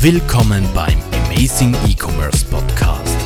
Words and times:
Willkommen 0.00 0.64
beim 0.74 0.98
Amazing 1.26 1.74
E-Commerce 1.86 2.46
Podcast 2.46 3.16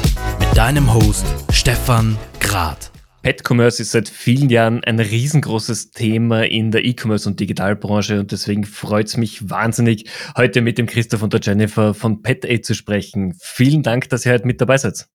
mit 0.40 0.56
deinem 0.56 0.92
Host 0.92 1.26
Stefan 1.52 2.16
Grad. 2.40 2.90
Pet 3.22 3.42
Commerce 3.48 3.82
ist 3.82 3.92
seit 3.92 4.08
vielen 4.08 4.48
Jahren 4.48 4.82
ein 4.82 4.98
riesengroßes 4.98 5.92
Thema 5.92 6.44
in 6.46 6.70
der 6.70 6.84
E-Commerce 6.84 7.28
und 7.28 7.38
Digitalbranche 7.38 8.18
und 8.18 8.32
deswegen 8.32 8.64
freut 8.64 9.06
es 9.06 9.16
mich 9.16 9.48
wahnsinnig, 9.48 10.10
heute 10.36 10.60
mit 10.60 10.78
dem 10.78 10.86
Christoph 10.86 11.22
und 11.22 11.32
der 11.34 11.40
Jennifer 11.40 11.94
von 11.94 12.22
PetAid 12.22 12.64
zu 12.64 12.74
sprechen. 12.74 13.34
Vielen 13.40 13.82
Dank, 13.82 14.08
dass 14.08 14.26
ihr 14.26 14.32
heute 14.32 14.46
mit 14.46 14.60
dabei 14.60 14.78
seid. 14.78 15.06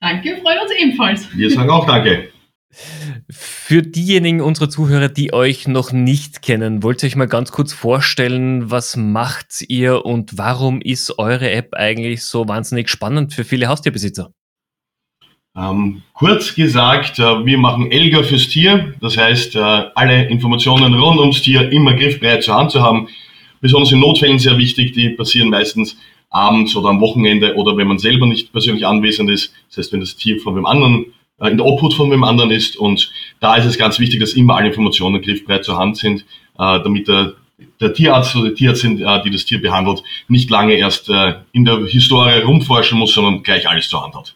Danke, 0.00 0.38
freut 0.42 0.62
uns 0.62 0.72
ebenfalls. 0.78 1.36
Wir 1.36 1.50
sagen 1.50 1.68
auch 1.68 1.86
Danke. 1.86 2.31
Für 3.28 3.82
diejenigen 3.82 4.40
unserer 4.40 4.70
Zuhörer, 4.70 5.08
die 5.08 5.32
euch 5.32 5.68
noch 5.68 5.92
nicht 5.92 6.40
kennen, 6.40 6.82
wollt 6.82 7.02
ihr 7.02 7.08
euch 7.08 7.16
mal 7.16 7.26
ganz 7.26 7.52
kurz 7.52 7.72
vorstellen, 7.72 8.70
was 8.70 8.96
macht 8.96 9.62
ihr 9.68 10.06
und 10.06 10.38
warum 10.38 10.80
ist 10.80 11.18
eure 11.18 11.50
App 11.50 11.74
eigentlich 11.74 12.24
so 12.24 12.48
wahnsinnig 12.48 12.88
spannend 12.88 13.34
für 13.34 13.44
viele 13.44 13.68
Haustierbesitzer? 13.68 14.32
Ähm, 15.54 16.02
kurz 16.14 16.54
gesagt, 16.54 17.18
äh, 17.18 17.44
wir 17.44 17.58
machen 17.58 17.90
Elga 17.90 18.22
fürs 18.22 18.48
Tier. 18.48 18.94
Das 19.00 19.18
heißt, 19.18 19.54
äh, 19.54 19.58
alle 19.58 20.28
Informationen 20.28 20.94
rund 20.94 21.20
ums 21.20 21.42
Tier 21.42 21.70
immer 21.70 21.94
griffbereit 21.94 22.42
zur 22.42 22.54
Hand 22.54 22.70
zu 22.70 22.80
haben. 22.80 23.08
Besonders 23.60 23.92
in 23.92 24.00
Notfällen 24.00 24.38
sehr 24.38 24.56
wichtig. 24.56 24.92
Die 24.94 25.10
passieren 25.10 25.50
meistens 25.50 25.98
abends 26.30 26.74
oder 26.74 26.88
am 26.88 27.00
Wochenende 27.00 27.54
oder 27.56 27.76
wenn 27.76 27.86
man 27.86 27.98
selber 27.98 28.26
nicht 28.26 28.50
persönlich 28.50 28.86
anwesend 28.86 29.28
ist. 29.28 29.52
Das 29.68 29.78
heißt, 29.78 29.92
wenn 29.92 30.00
das 30.00 30.16
Tier 30.16 30.40
von 30.40 30.56
wem 30.56 30.64
anderen 30.64 31.06
in 31.48 31.56
der 31.56 31.66
Obhut 31.66 31.94
von 31.94 32.10
wem 32.10 32.24
anderen 32.24 32.50
ist. 32.50 32.76
Und 32.76 33.10
da 33.40 33.56
ist 33.56 33.66
es 33.66 33.78
ganz 33.78 33.98
wichtig, 33.98 34.20
dass 34.20 34.34
immer 34.34 34.56
alle 34.56 34.68
Informationen 34.68 35.22
griffbereit 35.22 35.64
zur 35.64 35.78
Hand 35.78 35.96
sind, 35.96 36.22
äh, 36.58 36.80
damit 36.82 37.08
der, 37.08 37.34
der 37.80 37.94
Tierarzt 37.94 38.36
oder 38.36 38.50
die 38.50 38.54
Tierärztin, 38.54 39.00
äh, 39.00 39.22
die 39.22 39.30
das 39.30 39.44
Tier 39.44 39.60
behandelt, 39.60 40.02
nicht 40.28 40.50
lange 40.50 40.74
erst 40.74 41.10
in 41.52 41.64
der 41.64 41.86
Historie 41.86 42.40
rumforschen 42.40 42.98
muss, 42.98 43.14
sondern 43.14 43.42
gleich 43.42 43.68
alles 43.68 43.88
zur 43.88 44.02
Hand 44.02 44.14
hat. 44.14 44.34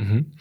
Mhm. 0.00 0.32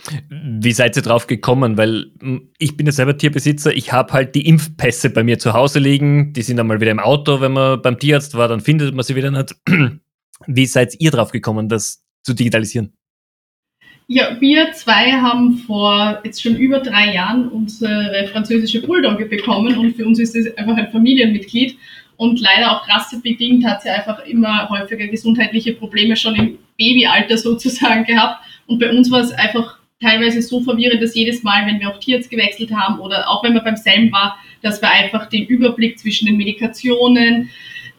Wie 0.61 0.71
seid 0.71 0.95
ihr 0.95 1.01
drauf 1.01 1.27
gekommen? 1.27 1.77
Weil 1.77 2.11
hm, 2.21 2.49
ich 2.57 2.77
bin 2.77 2.85
ja 2.85 2.91
selber 2.91 3.17
Tierbesitzer, 3.17 3.75
ich 3.75 3.91
habe 3.91 4.13
halt 4.13 4.35
die 4.35 4.47
Impfpässe 4.47 5.09
bei 5.09 5.23
mir 5.23 5.37
zu 5.37 5.53
Hause 5.53 5.79
liegen, 5.79 6.33
die 6.33 6.41
sind 6.41 6.57
dann 6.57 6.67
mal 6.67 6.79
wieder 6.79 6.91
im 6.91 6.99
Auto, 6.99 7.41
wenn 7.41 7.52
man 7.52 7.81
beim 7.81 7.99
Tierarzt 7.99 8.35
war, 8.35 8.47
dann 8.47 8.61
findet 8.61 8.95
man 8.95 9.03
sie 9.03 9.15
wieder 9.15 9.31
nicht. 9.31 9.55
Wie 10.47 10.65
seid 10.65 10.95
ihr 10.99 11.11
drauf 11.11 11.31
gekommen, 11.31 11.67
das 11.67 12.05
zu 12.23 12.33
digitalisieren? 12.33 12.93
Ja, 14.11 14.41
wir 14.41 14.71
zwei 14.71 15.11
haben 15.11 15.59
vor 15.67 16.19
jetzt 16.23 16.41
schon 16.41 16.55
über 16.55 16.79
drei 16.79 17.13
Jahren 17.13 17.47
unsere 17.47 18.27
französische 18.31 18.81
Bulldogge 18.81 19.25
bekommen 19.27 19.77
und 19.77 19.95
für 19.95 20.03
uns 20.03 20.17
ist 20.17 20.35
es 20.35 20.57
einfach 20.57 20.77
ein 20.77 20.89
Familienmitglied. 20.91 21.77
Und 22.17 22.39
leider 22.39 22.71
auch 22.71 22.89
rassebedingt 22.89 23.63
hat 23.65 23.83
sie 23.83 23.89
einfach 23.89 24.25
immer 24.25 24.67
häufiger 24.67 25.05
gesundheitliche 25.05 25.73
Probleme 25.73 26.15
schon 26.15 26.35
im 26.35 26.57
Babyalter 26.75 27.37
sozusagen 27.37 28.03
gehabt. 28.03 28.43
Und 28.65 28.80
bei 28.80 28.89
uns 28.89 29.11
war 29.11 29.19
es 29.19 29.31
einfach 29.31 29.77
teilweise 30.02 30.41
so 30.41 30.59
verwirrend, 30.61 31.03
dass 31.03 31.13
jedes 31.13 31.43
Mal, 31.43 31.67
wenn 31.67 31.80
wir 31.80 31.91
auch 31.91 31.99
Tierarzt 31.99 32.31
gewechselt 32.31 32.71
haben 32.71 32.99
oder 32.99 33.30
auch 33.30 33.43
wenn 33.43 33.53
man 33.53 33.63
beim 33.63 33.75
selben 33.75 34.11
war, 34.11 34.39
dass 34.63 34.81
wir 34.81 34.89
einfach 34.89 35.30
den 35.30 35.45
Überblick 35.45 35.99
zwischen 35.99 36.25
den 36.25 36.37
Medikationen, 36.37 37.52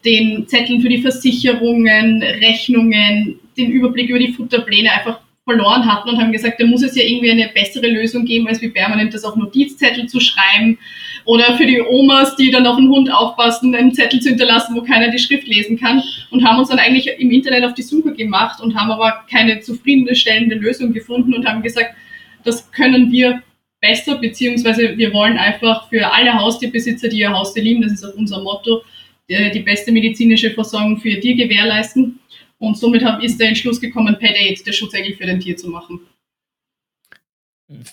den 0.03 0.45
Zetteln 0.45 0.81
für 0.81 0.89
die 0.89 1.01
Versicherungen, 1.01 2.21
Rechnungen, 2.21 3.39
den 3.55 3.71
Überblick 3.71 4.09
über 4.09 4.19
die 4.19 4.33
Futterpläne 4.33 4.91
einfach 4.91 5.21
verloren 5.45 5.91
hatten 5.91 6.09
und 6.09 6.21
haben 6.21 6.31
gesagt, 6.31 6.59
da 6.59 6.65
muss 6.65 6.83
es 6.83 6.95
ja 6.95 7.03
irgendwie 7.03 7.31
eine 7.31 7.49
bessere 7.49 7.87
Lösung 7.87 8.25
geben, 8.25 8.47
als 8.47 8.61
wie 8.61 8.69
permanent 8.69 9.13
das 9.13 9.23
auf 9.23 9.35
Notizzettel 9.35 10.07
zu 10.07 10.19
schreiben. 10.19 10.77
Oder 11.25 11.57
für 11.57 11.65
die 11.65 11.81
Omas, 11.81 12.35
die 12.35 12.51
dann 12.51 12.67
auf 12.67 12.77
den 12.77 12.89
Hund 12.89 13.11
aufpassen, 13.11 13.73
einen 13.73 13.93
Zettel 13.93 14.19
zu 14.19 14.29
hinterlassen, 14.29 14.75
wo 14.75 14.81
keiner 14.81 15.09
die 15.09 15.19
Schrift 15.19 15.47
lesen 15.47 15.79
kann. 15.79 16.03
Und 16.29 16.45
haben 16.45 16.59
uns 16.59 16.69
dann 16.69 16.79
eigentlich 16.79 17.09
im 17.19 17.31
Internet 17.31 17.63
auf 17.65 17.73
die 17.73 17.81
Suche 17.81 18.13
gemacht 18.13 18.61
und 18.61 18.75
haben 18.75 18.91
aber 18.91 19.25
keine 19.29 19.59
zufriedenstellende 19.59 20.55
Lösung 20.55 20.93
gefunden 20.93 21.33
und 21.33 21.47
haben 21.47 21.63
gesagt, 21.63 21.95
das 22.43 22.71
können 22.71 23.11
wir 23.11 23.41
besser, 23.81 24.17
beziehungsweise 24.17 24.95
wir 24.95 25.11
wollen 25.11 25.37
einfach 25.37 25.89
für 25.89 26.11
alle 26.11 26.33
Haustierbesitzer, 26.33 27.09
die 27.09 27.19
ihr 27.19 27.33
Haustier 27.33 27.63
lieben, 27.63 27.81
das 27.81 27.93
ist 27.93 28.03
auch 28.03 28.13
unser 28.15 28.41
Motto, 28.41 28.83
die 29.27 29.59
beste 29.59 29.91
medizinische 29.91 30.51
Versorgung 30.51 30.99
für 30.99 31.09
ihr 31.09 31.21
Tier 31.21 31.35
gewährleisten 31.35 32.19
und 32.61 32.77
somit 32.77 33.03
ist 33.23 33.39
der 33.39 33.49
Entschluss 33.49 33.81
gekommen, 33.81 34.17
Pet 34.19 34.35
Aid, 34.35 34.65
der 34.65 34.71
Schutzengel 34.71 35.15
für 35.15 35.25
den 35.25 35.39
Tier 35.39 35.57
zu 35.57 35.67
machen. 35.67 35.99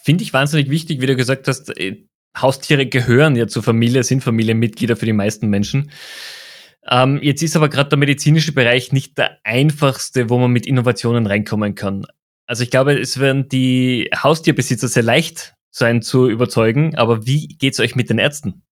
Finde 0.04 0.22
ich 0.22 0.32
wahnsinnig 0.32 0.68
wichtig, 0.68 1.00
wie 1.00 1.06
du 1.06 1.16
gesagt 1.16 1.48
hast, 1.48 1.74
äh, 1.78 2.04
Haustiere 2.36 2.86
gehören 2.86 3.34
ja 3.34 3.46
zur 3.48 3.62
Familie, 3.62 4.04
sind 4.04 4.22
Familienmitglieder 4.22 4.96
für 4.96 5.06
die 5.06 5.14
meisten 5.14 5.48
Menschen. 5.48 5.90
Ähm, 6.86 7.18
jetzt 7.22 7.42
ist 7.42 7.56
aber 7.56 7.70
gerade 7.70 7.88
der 7.88 7.98
medizinische 7.98 8.52
Bereich 8.52 8.92
nicht 8.92 9.16
der 9.16 9.38
einfachste, 9.42 10.28
wo 10.28 10.38
man 10.38 10.50
mit 10.50 10.66
Innovationen 10.66 11.26
reinkommen 11.26 11.74
kann. 11.74 12.06
Also 12.46 12.62
ich 12.62 12.70
glaube, 12.70 12.92
es 12.98 13.18
werden 13.18 13.48
die 13.48 14.10
Haustierbesitzer 14.14 14.88
sehr 14.88 15.02
leicht 15.02 15.54
sein 15.70 16.02
zu 16.02 16.28
überzeugen, 16.28 16.94
aber 16.94 17.26
wie 17.26 17.48
geht 17.48 17.72
es 17.72 17.80
euch 17.80 17.96
mit 17.96 18.10
den 18.10 18.18
Ärzten? 18.18 18.62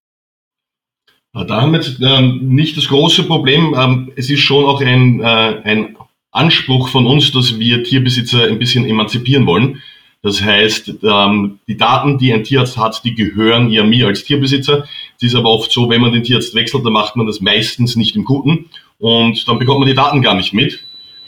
Da 1.33 1.61
haben 1.61 1.71
wir 1.71 1.79
jetzt 1.79 1.99
ähm, 2.01 2.55
nicht 2.55 2.77
das 2.77 2.87
große 2.87 3.23
Problem. 3.23 3.75
Ähm, 3.77 4.11
es 4.15 4.29
ist 4.29 4.41
schon 4.41 4.65
auch 4.65 4.81
ein, 4.81 5.19
äh, 5.19 5.61
ein 5.63 5.95
Anspruch 6.31 6.89
von 6.89 7.05
uns, 7.05 7.31
dass 7.31 7.59
wir 7.59 7.83
Tierbesitzer 7.83 8.45
ein 8.45 8.59
bisschen 8.59 8.85
emanzipieren 8.85 9.45
wollen. 9.45 9.81
Das 10.23 10.41
heißt, 10.41 10.95
ähm, 11.03 11.59
die 11.67 11.77
Daten, 11.77 12.17
die 12.17 12.33
ein 12.33 12.43
Tierarzt 12.43 12.77
hat, 12.77 13.01
die 13.03 13.13
gehören 13.13 13.69
ja 13.69 13.83
mir 13.83 14.07
als 14.07 14.23
Tierbesitzer. 14.23 14.85
Es 15.15 15.23
ist 15.23 15.35
aber 15.35 15.49
oft 15.49 15.71
so, 15.71 15.89
wenn 15.89 16.01
man 16.01 16.11
den 16.11 16.23
Tierarzt 16.23 16.55
wechselt, 16.55 16.85
dann 16.85 16.93
macht 16.93 17.15
man 17.15 17.27
das 17.27 17.39
meistens 17.39 17.95
nicht 17.95 18.15
im 18.15 18.25
Guten 18.25 18.65
und 18.97 19.47
dann 19.47 19.59
bekommt 19.59 19.79
man 19.79 19.87
die 19.87 19.95
Daten 19.95 20.21
gar 20.21 20.33
nicht 20.33 20.53
mit. 20.53 20.83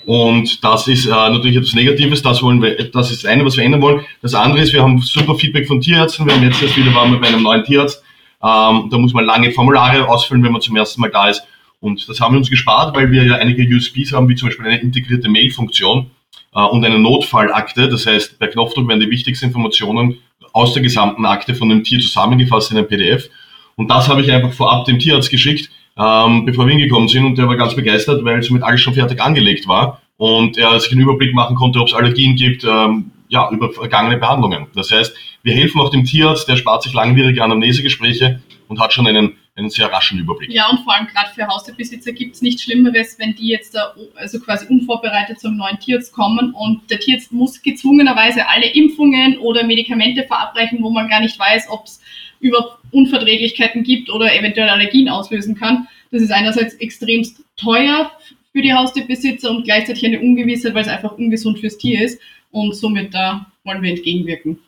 Und 0.06 0.64
das 0.64 0.88
ist 0.88 1.06
äh, 1.06 1.10
natürlich 1.10 1.58
etwas 1.58 1.76
Negatives, 1.76 2.24
das 2.24 2.42
wollen 2.42 2.62
wir, 2.64 2.90
das 2.90 3.12
ist 3.12 3.24
das 3.24 3.32
eine, 3.32 3.46
was 3.46 3.58
wir 3.58 3.64
ändern 3.64 3.82
wollen. 3.82 4.06
Das 4.24 4.34
andere 4.34 4.64
ist, 4.64 4.74
wir 4.74 4.82
haben 4.82 5.00
super 5.02 5.36
Feedback 5.36 5.68
von 5.68 5.82
Tierärzten. 5.82 6.26
Wir 6.26 6.34
haben 6.34 6.44
jetzt 6.44 6.62
erst 6.62 6.78
wieder 6.78 6.94
waren 6.96 7.12
wir 7.12 7.20
bei 7.20 7.28
einem 7.28 7.44
neuen 7.44 7.64
Tierarzt 7.64 8.04
ähm, 8.42 8.90
da 8.90 8.98
muss 8.98 9.14
man 9.14 9.26
lange 9.26 9.52
Formulare 9.52 10.08
ausfüllen, 10.08 10.44
wenn 10.44 10.52
man 10.52 10.62
zum 10.62 10.76
ersten 10.76 11.02
Mal 11.02 11.12
da 11.12 11.30
ist. 11.30 11.44
Und 11.82 12.08
das 12.10 12.20
haben 12.20 12.34
wir 12.34 12.40
uns 12.40 12.50
gespart, 12.50 12.96
weil 12.96 13.12
wir 13.12 13.24
ja 13.24 13.36
einige 13.36 13.64
USPs 13.64 14.14
haben, 14.14 14.28
wie 14.28 14.36
zum 14.36 14.50
Beispiel 14.50 14.66
eine 14.66 14.80
integrierte 14.80 15.30
Mail-Funktion 15.30 16.12
äh, 16.54 16.62
und 16.62 16.84
eine 16.84 17.00
Notfallakte. 17.00 17.90
Das 17.90 18.06
heißt, 18.06 18.40
bei 18.40 18.48
Knopfdruck 18.48 18.88
werden 18.88 19.00
die 19.00 19.10
wichtigsten 19.10 19.48
Informationen 19.48 20.18
aus 20.54 20.74
der 20.74 20.84
gesamten 20.84 21.26
Akte 21.26 21.56
von 21.56 21.70
dem 21.70 21.84
Tier 21.84 22.00
zusammengefasst 22.00 22.72
in 22.72 22.78
einem 22.78 22.88
PDF. 22.88 23.30
Und 23.76 23.90
das 23.90 24.10
habe 24.10 24.22
ich 24.22 24.32
einfach 24.32 24.52
vorab 24.52 24.86
dem 24.86 25.00
Tierarzt 25.00 25.30
geschickt, 25.30 25.70
ähm, 25.98 26.46
bevor 26.46 26.66
wir 26.66 26.74
hingekommen 26.74 27.08
sind. 27.08 27.26
Und 27.26 27.38
der 27.38 27.48
war 27.48 27.56
ganz 27.56 27.76
begeistert, 27.76 28.24
weil 28.26 28.44
somit 28.44 28.64
alles 28.64 28.82
schon 28.82 28.94
fertig 28.94 29.22
angelegt 29.22 29.68
war. 29.68 30.02
Und 30.18 30.58
er 30.58 30.78
sich 30.80 30.92
einen 30.92 31.02
Überblick 31.02 31.34
machen 31.34 31.56
konnte, 31.56 31.80
ob 31.80 31.88
es 31.88 31.94
Allergien 31.94 32.36
gibt, 32.36 32.66
ähm, 32.66 33.12
ja, 33.30 33.50
über 33.52 33.72
vergangene 33.72 34.18
Behandlungen. 34.18 34.68
Das 34.76 34.92
heißt, 34.92 35.16
wir 35.44 35.54
helfen 35.54 35.80
auch 35.80 35.90
dem 35.90 36.04
Tierarzt, 36.04 36.50
der 36.50 36.58
spart 36.58 36.84
sich 36.84 36.94
langwierige 36.94 37.44
Anamnesegespräche 37.44 38.42
und 38.68 38.80
hat 38.80 38.92
schon 38.92 39.06
einen, 39.06 39.38
einen 39.56 39.70
sehr 39.70 39.88
raschen 39.88 40.20
Überblick. 40.20 40.52
Ja, 40.52 40.68
und 40.70 40.80
vor 40.80 40.96
allem 40.96 41.08
gerade 41.08 41.30
für 41.34 41.48
Haustierbesitzer 41.48 42.12
gibt 42.12 42.36
es 42.36 42.42
nichts 42.42 42.64
Schlimmeres, 42.64 43.18
wenn 43.20 43.36
die 43.36 43.48
jetzt 43.48 43.76
da 43.76 43.94
also 44.16 44.40
quasi 44.40 44.66
unvorbereitet 44.68 45.40
zum 45.40 45.58
neuen 45.58 45.80
Tierarzt 45.80 46.12
kommen 46.12 46.54
und 46.54 46.90
der 46.90 47.00
Tierarzt 47.00 47.32
muss 47.32 47.62
gezwungenerweise 47.62 48.48
alle 48.48 48.68
Impfungen 48.68 49.38
oder 49.38 49.64
Medikamente 49.64 50.24
verabreichen, 50.24 50.80
wo 50.82 50.90
man 50.90 51.08
gar 51.08 51.22
nicht 51.22 51.38
weiß, 51.38 51.68
ob 51.70 51.86
es 51.86 52.02
über 52.40 52.80
Unverträglichkeiten 52.92 53.84
gibt 53.84 54.10
oder 54.10 54.36
eventuell 54.36 54.70
Allergien 54.70 55.08
auslösen 55.08 55.56
kann. 55.56 55.88
Das 56.12 56.24
ist 56.24 56.32
einerseits 56.32 56.74
extremst 56.76 57.44
teuer 57.58 58.12
für 58.52 58.64
die 58.64 58.74
Haustierbesitzer 58.74 59.52
und 59.52 59.66
gleichzeitig 59.66 60.04
eine 60.04 60.20
Ungewissheit, 60.20 60.74
weil 60.74 60.82
es 60.82 60.88
einfach 60.88 61.12
ungesund 61.12 61.60
fürs 61.60 61.78
Tier 61.78 62.04
ist 62.04 62.20
und 62.52 62.76
somit 62.76 63.14
da 63.14 63.46
wollen 63.64 63.82
wir 63.82 63.92
entgegenwirken. 63.92 64.60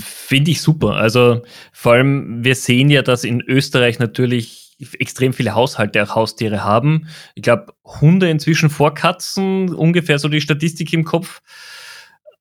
Finde 0.00 0.52
ich 0.52 0.62
super. 0.62 0.94
Also 0.94 1.42
vor 1.72 1.92
allem, 1.92 2.44
wir 2.44 2.54
sehen 2.54 2.88
ja, 2.88 3.02
dass 3.02 3.24
in 3.24 3.42
Österreich 3.42 3.98
natürlich 3.98 4.74
extrem 4.98 5.32
viele 5.32 5.54
Haushalte 5.54 6.02
auch 6.02 6.14
Haustiere 6.14 6.64
haben. 6.64 7.08
Ich 7.34 7.42
glaube, 7.42 7.74
Hunde 7.84 8.30
inzwischen 8.30 8.70
vor 8.70 8.94
Katzen, 8.94 9.74
ungefähr 9.74 10.18
so 10.18 10.28
die 10.28 10.40
Statistik 10.40 10.92
im 10.92 11.04
Kopf. 11.04 11.42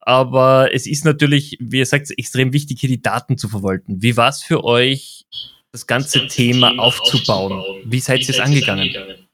Aber 0.02 0.74
es 0.74 0.86
ist 0.86 1.04
natürlich, 1.04 1.58
wie 1.60 1.80
ihr 1.80 1.86
sagt, 1.86 2.12
extrem 2.18 2.54
wichtig, 2.54 2.80
hier 2.80 2.90
die 2.90 3.02
Daten 3.02 3.38
zu 3.38 3.50
verwalten. 3.50 4.02
Wie 4.02 4.16
war 4.16 4.30
es 4.30 4.44
für 4.44 4.64
euch, 4.64 5.26
das 5.72 5.88
ganze, 5.88 6.20
das 6.20 6.22
ganze 6.22 6.36
Thema, 6.36 6.70
Thema 6.70 6.84
aufzubauen? 6.84 7.54
aufzubauen? 7.54 7.82
Wie 7.86 8.00
seid 8.00 8.22
ihr 8.22 8.30
es 8.30 8.40
angegangen? 8.40 8.84
angegangen? 8.84 9.25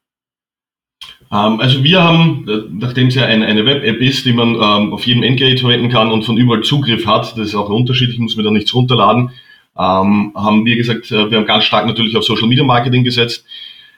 Ähm, 1.31 1.59
also 1.59 1.83
wir 1.83 2.03
haben, 2.03 2.45
äh, 2.47 2.63
nachdem 2.71 3.07
es 3.07 3.15
ja 3.15 3.25
eine, 3.25 3.45
eine 3.45 3.65
Web-App 3.65 4.01
ist, 4.01 4.25
die 4.25 4.33
man 4.33 4.55
ähm, 4.55 4.93
auf 4.93 5.05
jedem 5.05 5.23
Endgerät 5.23 5.59
verwenden 5.59 5.89
kann 5.89 6.11
und 6.11 6.23
von 6.23 6.37
überall 6.37 6.61
Zugriff 6.61 7.05
hat, 7.05 7.37
das 7.37 7.49
ist 7.49 7.55
auch 7.55 7.69
unterschiedlich, 7.69 8.19
muss 8.19 8.35
man 8.35 8.45
da 8.45 8.51
nichts 8.51 8.73
runterladen, 8.73 9.31
ähm, 9.77 10.33
haben 10.35 10.65
wir 10.65 10.75
gesagt, 10.75 11.11
äh, 11.11 11.31
wir 11.31 11.37
haben 11.37 11.45
ganz 11.45 11.63
stark 11.63 11.85
natürlich 11.85 12.15
auf 12.17 12.25
Social 12.25 12.47
Media 12.47 12.63
Marketing 12.63 13.03
gesetzt. 13.03 13.45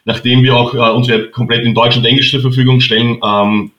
Nachdem 0.04 0.42
wir 0.42 0.54
auch 0.54 0.74
äh, 0.74 0.92
unsere 0.94 1.18
App 1.18 1.32
komplett 1.32 1.64
in 1.64 1.74
Deutsch 1.74 1.96
und 1.96 2.04
Englisch 2.04 2.30
zur 2.30 2.40
Verfügung 2.40 2.80
stellen, 2.80 3.18
ähm, 3.24 3.70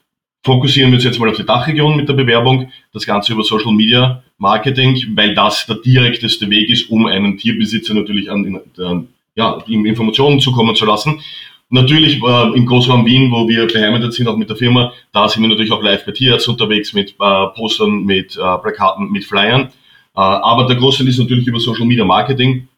fokussieren 0.44 0.90
wir 0.90 0.96
uns 0.96 1.04
jetzt 1.04 1.18
mal 1.18 1.28
auf 1.28 1.36
die 1.36 1.46
Dachregion 1.46 1.96
mit 1.96 2.08
der 2.08 2.14
Bewerbung, 2.14 2.70
das 2.92 3.06
Ganze 3.06 3.32
über 3.32 3.42
Social 3.42 3.72
Media 3.72 4.22
Marketing, 4.38 4.96
weil 5.14 5.34
das 5.34 5.66
der 5.66 5.76
direkteste 5.76 6.50
Weg 6.50 6.68
ist, 6.68 6.90
um 6.90 7.06
einen 7.06 7.38
Tierbesitzer 7.38 7.94
natürlich 7.94 8.30
an, 8.30 8.60
an 8.78 9.08
ja, 9.34 9.58
Informationen 9.66 10.40
zukommen 10.40 10.74
zu 10.74 10.84
lassen. 10.84 11.20
Natürlich 11.68 12.22
äh, 12.22 12.56
im 12.56 12.66
Großraum 12.66 13.04
Wien, 13.06 13.30
wo 13.30 13.48
wir 13.48 13.66
beheimatet 13.66 14.14
sind, 14.14 14.28
auch 14.28 14.36
mit 14.36 14.48
der 14.48 14.56
Firma, 14.56 14.92
da 15.12 15.28
sind 15.28 15.42
wir 15.42 15.48
natürlich 15.48 15.72
auch 15.72 15.82
live 15.82 16.04
bei 16.04 16.12
Tierärzten 16.12 16.52
unterwegs 16.52 16.92
mit 16.92 17.10
äh, 17.10 17.46
Postern, 17.56 18.04
mit 18.04 18.36
äh, 18.36 18.58
Plakaten, 18.58 19.10
mit 19.10 19.24
Flyern. 19.24 19.62
Äh, 19.62 19.70
aber 20.14 20.66
der 20.66 20.76
Großteil 20.76 21.08
ist 21.08 21.18
natürlich 21.18 21.46
über 21.46 21.60
Social 21.60 21.86
Media 21.86 22.04
Marketing. 22.04 22.68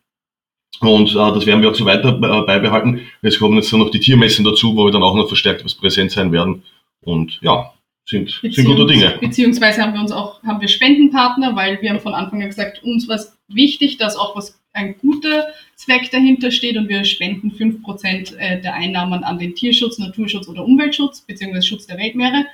Und 0.81 1.11
äh, 1.11 1.15
das 1.15 1.47
werden 1.47 1.63
wir 1.63 1.71
auch 1.71 1.75
so 1.75 1.85
weiter 1.85 2.11
äh, 2.11 2.47
beibehalten. 2.47 3.01
Es 3.23 3.39
kommen 3.39 3.57
jetzt 3.57 3.73
dann 3.73 3.81
noch 3.81 3.91
die 3.91 4.01
Tiermessen 4.01 4.45
dazu, 4.45 4.77
wo 4.77 4.85
wir 4.85 4.93
dann 4.93 5.03
auch 5.03 5.15
noch 5.15 5.29
verstärkt 5.29 5.65
präsent 5.81 6.13
sein 6.13 6.31
werden. 6.33 6.63
Und 7.03 7.39
ja, 7.43 7.73
sind, 8.09 8.31
sind 8.43 8.65
gute 8.65 8.87
Dinge. 8.87 9.19
Beziehungsweise 9.21 9.83
haben 9.83 9.93
wir 9.93 10.01
uns 10.01 10.13
auch, 10.13 10.43
haben 10.43 10.61
wir 10.61 10.69
Spendenpartner, 10.69 11.55
weil 11.57 11.81
wir 11.83 11.91
haben 11.91 12.01
von 12.01 12.15
Anfang 12.15 12.43
an 12.43 12.49
gesagt, 12.49 12.83
uns 12.83 13.09
war 13.09 13.17
es 13.17 13.37
wichtig, 13.49 13.99
dass 13.99 14.17
auch 14.17 14.37
was 14.37 14.59
ein 14.73 14.97
guter 14.99 15.49
Zweck 15.79 16.11
dahinter 16.11 16.51
steht 16.51 16.77
und 16.77 16.89
wir 16.89 17.05
spenden 17.05 17.53
5% 17.53 18.37
äh, 18.37 18.61
der 18.61 18.75
Einnahmen 18.75 19.23
an 19.23 19.39
den 19.39 19.55
Tierschutz, 19.55 19.99
Naturschutz 19.99 20.49
oder 20.49 20.65
Umweltschutz, 20.65 21.21
beziehungsweise 21.21 21.69
Schutz 21.69 21.87
der 21.87 21.99
Weltmeere. 21.99 22.47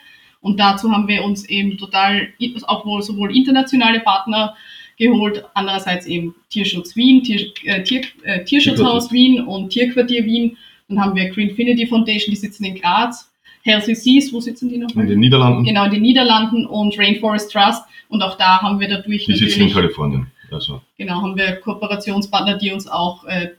Und 0.43 0.61
dazu 0.61 0.93
haben 0.93 1.09
wir 1.09 1.25
uns 1.25 1.49
eben 1.49 1.79
total 1.79 2.29
auch 2.67 2.85
wohl 2.85 3.03
sowohl 3.03 3.35
internationale 3.35 4.01
Partner 4.01 4.55
geholt, 4.99 5.43
andererseits 5.55 6.05
eben 6.05 6.35
Tierschutz 6.51 6.95
Wien, 6.97 7.23
Tier, 7.23 7.51
äh, 7.65 7.83
Tier, 7.83 8.03
äh, 8.25 8.45
Tierschutzhaus 8.45 9.11
Wien 9.11 9.41
und 9.41 9.71
Tierquartier 9.71 10.27
Wien. 10.27 10.59
Dann 10.89 11.01
haben 11.01 11.17
wir 11.17 11.31
Greenfinity 11.31 11.87
Foundation, 11.87 12.31
die 12.31 12.37
sitzen 12.37 12.65
in 12.65 12.75
Graz. 12.75 13.31
Healthy 13.63 13.95
Seas, 13.95 14.31
wo 14.35 14.41
sitzen 14.41 14.69
die 14.69 14.77
noch? 14.77 14.95
In 14.95 15.09
den 15.09 15.21
Niederlanden. 15.21 15.65
Genau, 15.65 15.87
in 15.87 15.93
den 15.93 16.03
Niederlanden 16.03 16.67
und 16.67 16.99
Rainforest 16.99 17.51
Trust. 17.51 17.85
Und 18.11 18.21
auch 18.21 18.37
da 18.37 18.61
haben 18.61 18.79
wir 18.79 18.89
dadurch 18.89 19.25
die 19.25 19.33
natürlich... 19.33 19.55
Die 19.55 19.61
sitzen 19.61 19.69
in 19.69 19.73
Kalifornien. 19.73 20.27
Also. 20.51 20.83
Genau, 20.97 21.23
haben 21.23 21.37
wir 21.37 21.57
Kooperationspartner, 21.57 22.59
die 22.59 22.73
uns 22.73 22.87
auch 22.87 23.25
äh, 23.25 23.51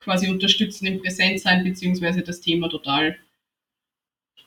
quasi 0.00 0.28
unterstützen 0.28 0.86
im 0.86 1.00
Präsenzsein, 1.00 1.64
beziehungsweise 1.64 2.22
das 2.22 2.40
Thema 2.40 2.68
total 2.68 3.16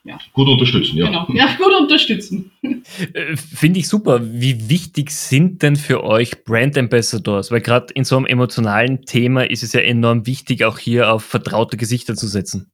ja. 0.06 0.20
Gut 0.34 0.50
unterstützen, 0.50 0.98
ja. 0.98 1.06
Genau, 1.06 1.26
ja, 1.34 1.56
gut 1.56 1.74
unterstützen. 1.80 2.52
Äh, 3.14 3.38
finde 3.38 3.80
ich 3.80 3.88
super. 3.88 4.20
Wie 4.22 4.70
wichtig 4.70 5.12
sind 5.12 5.64
denn 5.64 5.78
für 5.78 6.04
euch 6.04 6.44
Brand 6.44 6.78
Ambassadors? 6.78 7.52
Weil 7.52 7.62
gerade 7.62 7.94
in 7.94 8.04
so 8.04 8.18
einem 8.18 8.26
emotionalen 8.26 9.04
Thema 9.06 9.50
ist 9.50 9.64
es 9.64 9.72
ja 9.72 9.80
enorm 9.80 10.26
wichtig, 10.28 10.66
auch 10.66 10.78
hier 10.78 11.14
auf 11.14 11.24
vertraute 11.24 11.78
Gesichter 11.78 12.16
zu 12.16 12.28
setzen. 12.28 12.70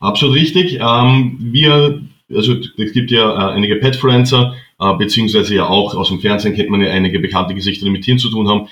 Absolut 0.00 0.34
richtig. 0.34 0.80
Ähm, 0.80 1.38
wir, 1.52 2.02
also 2.34 2.54
es 2.54 2.92
gibt 2.92 3.12
ja 3.12 3.50
äh, 3.50 3.54
einige 3.54 3.76
Petfluencer, 3.76 4.56
äh, 4.80 4.94
beziehungsweise 4.94 5.54
ja 5.54 5.66
auch 5.66 5.94
aus 5.94 6.08
dem 6.08 6.20
Fernsehen 6.20 6.54
kennt 6.54 6.70
man 6.70 6.80
ja 6.80 6.90
einige 6.90 7.20
bekannte 7.20 7.54
Gesichter, 7.54 7.84
die 7.84 7.90
mit 7.90 8.04
Tieren 8.04 8.18
zu 8.18 8.30
tun 8.30 8.48
haben. 8.48 8.68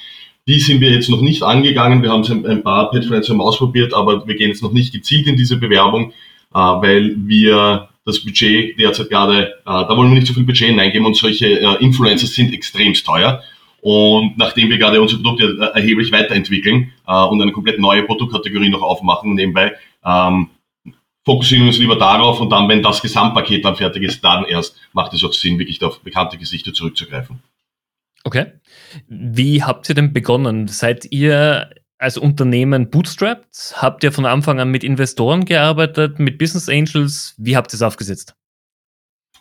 Die 0.48 0.60
sind 0.60 0.80
wir 0.80 0.90
jetzt 0.90 1.10
noch 1.10 1.20
nicht 1.20 1.42
angegangen. 1.42 2.02
Wir 2.02 2.10
haben 2.10 2.24
ein 2.46 2.62
paar 2.62 2.90
Petfluencer 2.90 3.38
ausprobiert, 3.40 3.92
aber 3.94 4.26
wir 4.26 4.36
gehen 4.36 4.48
jetzt 4.48 4.62
noch 4.62 4.72
nicht 4.72 4.92
gezielt 4.92 5.26
in 5.26 5.36
diese 5.36 5.56
Bewerbung. 5.56 6.12
Äh, 6.56 6.58
weil 6.58 7.14
wir 7.18 7.88
das 8.06 8.20
Budget 8.20 8.78
derzeit 8.78 9.10
gerade, 9.10 9.48
äh, 9.48 9.54
da 9.66 9.96
wollen 9.96 10.10
wir 10.10 10.14
nicht 10.14 10.26
so 10.26 10.32
viel 10.32 10.44
Budget 10.44 10.68
hineingeben 10.68 11.06
und 11.06 11.16
solche 11.16 11.60
äh, 11.60 11.84
Influencers 11.84 12.34
sind 12.34 12.54
extremst 12.54 13.04
teuer. 13.04 13.42
Und 13.82 14.38
nachdem 14.38 14.70
wir 14.70 14.78
gerade 14.78 15.00
unsere 15.02 15.20
Produkte 15.20 15.70
erheblich 15.74 16.10
weiterentwickeln 16.10 16.90
und 17.04 17.40
eine 17.40 17.52
komplett 17.52 17.78
neue 17.78 18.02
Produktkategorie 18.02 18.68
noch 18.68 18.82
aufmachen 18.82 19.34
nebenbei, 19.34 19.74
ähm, 20.04 20.48
fokussieren 21.26 21.64
wir 21.64 21.68
uns 21.68 21.78
lieber 21.78 21.96
darauf 21.96 22.40
und 22.40 22.50
dann, 22.50 22.68
wenn 22.68 22.82
das 22.82 23.02
Gesamtpaket 23.02 23.64
dann 23.64 23.76
fertig 23.76 24.04
ist, 24.04 24.24
dann 24.24 24.44
erst 24.44 24.76
macht 24.92 25.12
es 25.12 25.24
auch 25.24 25.32
Sinn, 25.32 25.58
wirklich 25.58 25.82
auf 25.82 26.00
bekannte 26.00 26.38
Gesichter 26.38 26.72
zurückzugreifen. 26.72 27.42
Okay. 28.24 28.52
Wie 29.08 29.62
habt 29.62 29.88
ihr 29.88 29.94
denn 29.94 30.12
begonnen? 30.12 30.68
Seid 30.68 31.06
ihr 31.10 31.70
als 31.98 32.16
Unternehmen 32.16 32.90
bootstrapped? 32.90 33.74
Habt 33.76 34.04
ihr 34.04 34.12
von 34.12 34.24
Anfang 34.24 34.60
an 34.60 34.70
mit 34.70 34.84
Investoren 34.84 35.44
gearbeitet, 35.44 36.18
mit 36.18 36.38
Business 36.38 36.68
Angels? 36.68 37.34
Wie 37.38 37.56
habt 37.56 37.72
ihr 37.72 37.76
es 37.76 37.82
aufgesetzt? 37.82 38.34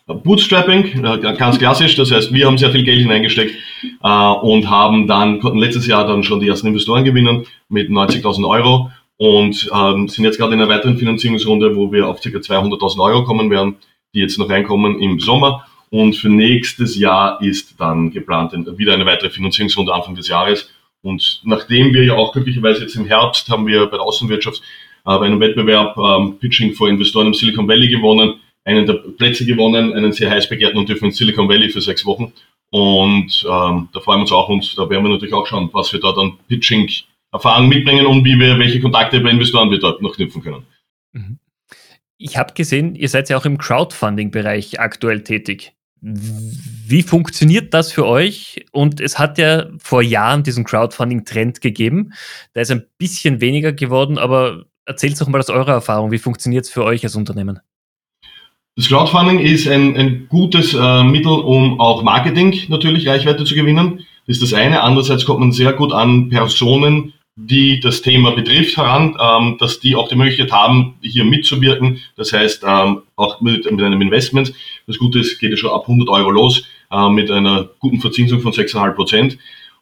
Bootstrapping, 0.06 1.02
ganz 1.02 1.58
klassisch. 1.58 1.96
Das 1.96 2.12
heißt, 2.12 2.32
wir 2.32 2.46
haben 2.46 2.58
sehr 2.58 2.70
viel 2.70 2.84
Geld 2.84 3.00
hineingesteckt 3.00 3.56
äh, 4.02 4.08
und 4.08 4.70
haben 4.70 5.08
dann, 5.08 5.40
konnten 5.40 5.58
letztes 5.58 5.88
Jahr 5.88 6.06
dann 6.06 6.22
schon 6.22 6.38
die 6.38 6.48
ersten 6.48 6.68
Investoren 6.68 7.04
gewinnen 7.04 7.44
mit 7.68 7.90
90.000 7.90 8.48
Euro 8.48 8.90
und 9.18 9.70
ähm, 9.74 10.08
sind 10.08 10.24
jetzt 10.24 10.38
gerade 10.38 10.54
in 10.54 10.60
einer 10.60 10.68
weiteren 10.68 10.98
Finanzierungsrunde, 10.98 11.76
wo 11.76 11.92
wir 11.92 12.08
auf 12.08 12.20
ca. 12.20 12.28
200.000 12.28 13.02
Euro 13.02 13.24
kommen 13.24 13.50
werden, 13.50 13.76
die 14.14 14.20
jetzt 14.20 14.38
noch 14.38 14.50
reinkommen 14.50 15.00
im 15.00 15.20
Sommer. 15.20 15.66
Und 15.90 16.16
für 16.16 16.28
nächstes 16.28 16.98
Jahr 16.98 17.40
ist 17.40 17.80
dann 17.80 18.10
geplant 18.10 18.52
wieder 18.76 18.94
eine 18.94 19.06
weitere 19.06 19.30
Finanzierungsrunde 19.30 19.94
Anfang 19.94 20.16
des 20.16 20.28
Jahres, 20.28 20.68
und 21.06 21.40
nachdem 21.44 21.94
wir 21.94 22.04
ja 22.04 22.14
auch 22.14 22.32
glücklicherweise 22.32 22.82
jetzt 22.82 22.96
im 22.96 23.06
Herbst 23.06 23.48
haben 23.48 23.66
wir 23.66 23.86
bei 23.86 23.96
der 23.96 24.00
Außenwirtschaft 24.00 24.60
äh, 25.04 25.18
bei 25.18 25.26
einem 25.26 25.38
Wettbewerb 25.38 25.96
ähm, 25.96 26.36
Pitching 26.40 26.72
vor 26.72 26.88
Investoren 26.88 27.28
im 27.28 27.34
Silicon 27.34 27.68
Valley 27.68 27.88
gewonnen, 27.88 28.40
einen 28.64 28.86
der 28.86 28.94
Plätze 28.94 29.46
gewonnen, 29.46 29.92
einen 29.92 30.12
sehr 30.12 30.30
heiß 30.30 30.48
begehrten 30.48 30.78
und 30.78 30.88
dürfen 30.88 31.06
in 31.06 31.10
Silicon 31.12 31.48
Valley 31.48 31.68
für 31.68 31.80
sechs 31.80 32.04
Wochen. 32.04 32.32
Und 32.70 33.46
ähm, 33.48 33.88
da 33.92 34.00
freuen 34.00 34.18
wir 34.18 34.22
uns 34.22 34.32
auch 34.32 34.48
und 34.48 34.76
da 34.76 34.90
werden 34.90 35.04
wir 35.04 35.10
natürlich 35.10 35.32
auch 35.32 35.46
schauen, 35.46 35.70
was 35.72 35.92
wir 35.92 36.00
da 36.00 36.10
dann 36.10 36.38
Pitching 36.48 36.90
Erfahrung 37.36 37.68
mitbringen 37.68 38.06
und 38.06 38.24
wie 38.24 38.38
wir, 38.38 38.58
welche 38.58 38.80
Kontakte 38.80 39.20
bei 39.20 39.30
Investoren 39.30 39.70
wir 39.70 39.78
dort 39.78 40.02
noch 40.02 40.14
knüpfen 40.14 40.42
können. 40.42 40.66
Mhm. 41.12 41.38
Ich 42.18 42.38
habe 42.38 42.54
gesehen, 42.54 42.94
ihr 42.94 43.08
seid 43.08 43.28
ja 43.28 43.36
auch 43.36 43.44
im 43.44 43.58
Crowdfunding-Bereich 43.58 44.80
aktuell 44.80 45.22
tätig. 45.22 45.74
Wie 46.00 47.02
funktioniert 47.02 47.74
das 47.74 47.92
für 47.92 48.06
euch? 48.06 48.64
Und 48.72 49.00
es 49.00 49.18
hat 49.18 49.38
ja 49.38 49.66
vor 49.78 50.02
Jahren 50.02 50.42
diesen 50.42 50.64
Crowdfunding-Trend 50.64 51.60
gegeben. 51.60 52.12
Da 52.54 52.60
ist 52.60 52.70
ein 52.70 52.86
bisschen 52.96 53.40
weniger 53.40 53.72
geworden, 53.72 54.18
aber 54.18 54.64
erzählt 54.86 55.20
doch 55.20 55.28
mal 55.28 55.40
aus 55.40 55.50
eurer 55.50 55.72
Erfahrung. 55.72 56.10
Wie 56.10 56.18
funktioniert 56.18 56.64
es 56.64 56.70
für 56.70 56.84
euch 56.84 57.04
als 57.04 57.16
Unternehmen? 57.16 57.60
Das 58.76 58.88
Crowdfunding 58.88 59.40
ist 59.40 59.66
ein, 59.66 59.96
ein 59.96 60.28
gutes 60.28 60.74
äh, 60.74 61.02
Mittel, 61.02 61.32
um 61.32 61.80
auch 61.80 62.02
Marketing 62.02 62.54
natürlich 62.68 63.08
Reichweite 63.08 63.44
zu 63.44 63.54
gewinnen. 63.54 64.04
Das 64.26 64.36
ist 64.36 64.42
das 64.42 64.52
eine. 64.52 64.82
Andererseits 64.82 65.24
kommt 65.24 65.40
man 65.40 65.52
sehr 65.52 65.72
gut 65.72 65.92
an 65.92 66.28
Personen, 66.28 67.14
die 67.36 67.80
das 67.80 68.00
Thema 68.00 68.30
betrifft, 68.30 68.78
heran, 68.78 69.16
ähm, 69.20 69.56
dass 69.58 69.78
die 69.78 69.94
auch 69.94 70.08
die 70.08 70.16
Möglichkeit 70.16 70.50
haben, 70.52 70.94
hier 71.02 71.24
mitzuwirken. 71.24 72.00
Das 72.16 72.32
heißt, 72.32 72.64
ähm, 72.66 73.02
auch 73.14 73.42
mit, 73.42 73.70
mit 73.70 73.82
einem 73.82 74.00
Investment. 74.00 74.54
Das 74.86 74.98
Gute 74.98 75.18
ist, 75.18 75.38
geht 75.38 75.50
ja 75.50 75.56
schon 75.56 75.70
ab 75.70 75.82
100 75.82 76.08
Euro 76.08 76.30
los, 76.30 76.64
äh, 76.90 77.08
mit 77.10 77.30
einer 77.30 77.68
guten 77.78 78.00
Verzinsung 78.00 78.40
von 78.40 78.52
6,5 78.52 78.92
Prozent. 78.92 79.38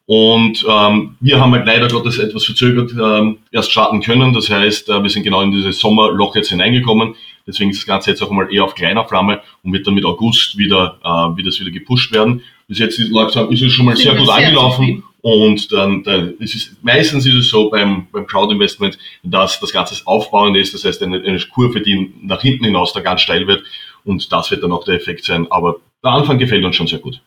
Und 0.07 0.67
ähm, 0.69 1.17
wir 1.21 1.41
haben 1.41 1.53
halt 1.53 1.65
leider 1.65 1.89
Gottes 1.89 2.19
etwas 2.19 2.45
verzögert 2.45 2.93
ähm, 2.93 3.39
erst 3.53 3.71
starten 3.71 4.03
können. 4.03 4.35
Das 4.35 4.51
heißt, 4.51 4.91
äh, 4.91 5.03
wir 5.03 5.09
sind 5.09 5.23
genau 5.23 5.41
in 5.41 5.53
dieses 5.53 5.79
Sommerloch 5.79 6.35
jetzt 6.35 6.51
hineingekommen. 6.51 7.15
Deswegen 7.47 7.71
ist 7.71 7.79
das 7.79 7.87
Ganze 7.87 8.11
jetzt 8.11 8.23
auch 8.23 8.31
mal 8.31 8.53
eher 8.53 8.65
auf 8.65 8.75
kleiner 8.75 9.05
Flamme 9.05 9.41
und 9.63 9.73
wird 9.73 9.87
dann 9.87 9.95
mit 9.95 10.05
August 10.05 10.59
wieder, 10.59 10.99
äh, 11.03 11.37
wird 11.37 11.47
das 11.47 11.61
wieder 11.61 11.71
gepusht 11.71 12.13
werden. 12.13 12.43
Bis 12.67 12.81
jetzt 12.81 12.99
ist, 12.99 13.11
ist 13.11 13.63
es 13.63 13.73
schon 13.73 13.87
mal 13.87 13.97
sehr 13.97 14.15
gut 14.17 14.29
angelaufen 14.29 15.05
und 15.25 15.73
dann, 15.73 16.03
dann 16.03 16.35
ist 16.39 16.55
es, 16.55 16.77
meistens 16.83 17.25
ist 17.25 17.35
es 17.35 17.49
so 17.49 17.71
beim, 17.71 18.07
beim 18.13 18.27
Crowd-Investment, 18.27 18.99
dass 19.23 19.59
das 19.59 19.73
Ganze 19.73 19.99
aufbauend 20.05 20.55
ist, 20.55 20.75
das 20.75 20.85
heißt 20.85 21.03
eine, 21.03 21.17
eine 21.17 21.39
Kurve, 21.39 21.81
die 21.81 22.13
nach 22.21 22.43
hinten 22.43 22.67
hinaus 22.67 22.93
da 22.93 23.01
ganz 23.01 23.23
steil 23.23 23.47
wird 23.47 23.65
und 24.05 24.31
das 24.31 24.51
wird 24.51 24.63
dann 24.63 24.73
auch 24.73 24.85
der 24.85 24.97
Effekt 24.97 25.25
sein. 25.25 25.47
Aber 25.51 25.77
der 26.05 26.11
Anfang 26.11 26.37
gefällt 26.37 26.63
uns 26.63 26.77
schon 26.77 26.89
sehr 26.89 26.99
gut. 26.99 27.23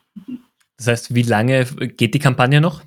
Das 0.77 0.86
heißt, 0.86 1.16
wie 1.16 1.24
lange 1.24 1.66
geht 1.98 2.13
die 2.13 2.20
Kampagne 2.20 2.62
noch? 2.62 2.84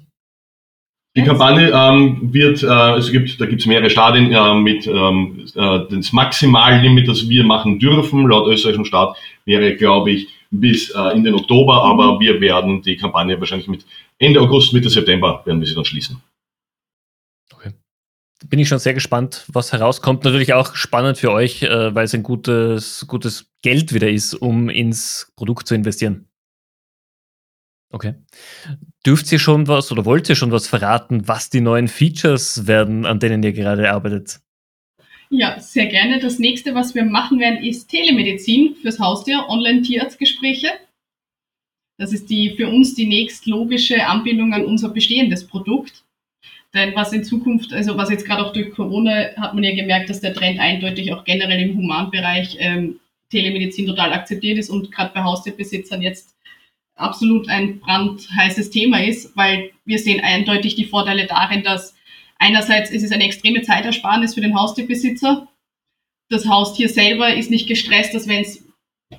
Die 1.17 1.25
Kampagne 1.25 1.73
ähm, 1.75 2.33
wird, 2.33 2.62
äh, 2.62 2.97
es 2.97 3.11
gibt, 3.11 3.40
da 3.40 3.47
gibt 3.47 3.62
es 3.62 3.67
mehrere 3.67 3.90
Stadien 3.90 4.33
äh, 4.33 4.55
mit 4.55 4.87
ähm, 4.87 5.45
äh, 5.57 5.81
das 5.90 6.12
Maximallimit, 6.12 7.09
das 7.09 7.29
wir 7.29 7.43
machen 7.43 7.81
dürfen, 7.81 8.29
laut 8.29 8.47
österreichischem 8.47 8.85
Staat, 8.85 9.17
wäre, 9.45 9.75
glaube 9.75 10.12
ich, 10.12 10.29
bis 10.52 10.90
äh, 10.90 11.17
in 11.17 11.25
den 11.25 11.35
Oktober, 11.35 11.83
aber 11.83 12.21
wir 12.21 12.40
werden 12.40 12.83
die 12.83 12.97
Kampagne 12.97 13.40
wahrscheinlich 13.40 13.67
mit 13.67 13.85
Ende 14.20 14.40
August, 14.40 14.72
Mitte 14.72 14.90
September 14.90 15.42
werden 15.46 15.60
wir 15.60 15.66
sie 15.66 15.74
dann 15.74 15.84
schließen. 15.84 16.22
Okay. 17.52 17.72
Bin 18.46 18.58
ich 18.58 18.68
schon 18.68 18.78
sehr 18.78 18.94
gespannt, 18.94 19.44
was 19.48 19.72
herauskommt. 19.72 20.24
Natürlich 20.24 20.52
auch 20.52 20.74
spannend 20.74 21.18
für 21.18 21.32
euch, 21.32 21.62
äh, 21.62 21.94
weil 21.94 22.04
es 22.04 22.14
ein 22.14 22.22
gutes, 22.22 23.06
gutes 23.08 23.50
Geld 23.62 23.92
wieder 23.94 24.10
ist, 24.10 24.34
um 24.34 24.68
ins 24.68 25.32
Produkt 25.36 25.66
zu 25.66 25.74
investieren. 25.74 26.26
Okay. 27.92 28.14
Dürft 29.04 29.32
ihr 29.32 29.38
schon 29.38 29.66
was 29.68 29.90
oder 29.90 30.04
wollt 30.04 30.28
ihr 30.28 30.36
schon 30.36 30.52
was 30.52 30.68
verraten, 30.68 31.26
was 31.26 31.50
die 31.50 31.62
neuen 31.62 31.88
Features 31.88 32.66
werden, 32.66 33.06
an 33.06 33.18
denen 33.18 33.42
ihr 33.42 33.52
gerade 33.52 33.90
arbeitet? 33.90 34.40
Ja, 35.30 35.58
sehr 35.60 35.86
gerne. 35.86 36.20
Das 36.20 36.38
nächste, 36.38 36.74
was 36.74 36.94
wir 36.94 37.04
machen 37.04 37.40
werden, 37.40 37.64
ist 37.64 37.88
Telemedizin 37.88 38.76
fürs 38.82 39.00
Haustier, 39.00 39.46
Online-Tierarztgespräche. 39.48 40.68
Das 42.00 42.12
ist 42.12 42.30
die, 42.30 42.50
für 42.57 42.69
uns 42.69 42.95
die 42.95 43.07
nächstlogische 43.07 44.07
Anbindung 44.07 44.54
an 44.54 44.64
unser 44.64 44.88
bestehendes 44.88 45.47
Produkt. 45.47 46.04
Denn 46.73 46.95
was 46.95 47.12
in 47.12 47.25
Zukunft, 47.25 47.73
also 47.73 47.97
was 47.97 48.11
jetzt 48.11 48.25
gerade 48.25 48.47
auch 48.47 48.52
durch 48.52 48.71
Corona, 48.71 49.37
hat 49.37 49.54
man 49.54 49.64
ja 49.64 49.75
gemerkt, 49.75 50.09
dass 50.09 50.21
der 50.21 50.33
Trend 50.33 50.61
eindeutig 50.61 51.12
auch 51.12 51.25
generell 51.25 51.61
im 51.61 51.76
Humanbereich 51.76 52.57
ähm, 52.61 53.00
Telemedizin 53.30 53.87
total 53.87 54.12
akzeptiert 54.12 54.59
ist 54.59 54.71
und 54.71 54.90
gerade 54.92 55.12
bei 55.12 55.23
Haustierbesitzern 55.23 56.00
jetzt 56.00 56.37
absolut 56.97 57.49
ein 57.49 57.80
brandheißes 57.80 58.71
Thema 58.71 59.02
ist, 59.04 59.37
weil 59.37 59.73
wir 59.85 59.99
sehen 59.99 60.21
eindeutig 60.21 60.76
die 60.76 60.85
Vorteile 60.85 61.26
darin, 61.26 61.62
dass 61.62 61.95
Einerseits 62.40 62.90
ist 62.90 63.02
es 63.02 63.12
eine 63.12 63.25
extreme 63.25 63.61
Zeitersparnis 63.61 64.35
für 64.35 64.40
den 64.40 64.59
Haustierbesitzer, 64.59 65.47
das 66.30 66.49
Haustier 66.49 66.88
selber 66.88 67.35
ist 67.35 67.50
nicht 67.50 67.69
gestresst, 67.69 68.14
dass 68.14 68.28
wenn 68.28 68.40
es 68.40 68.64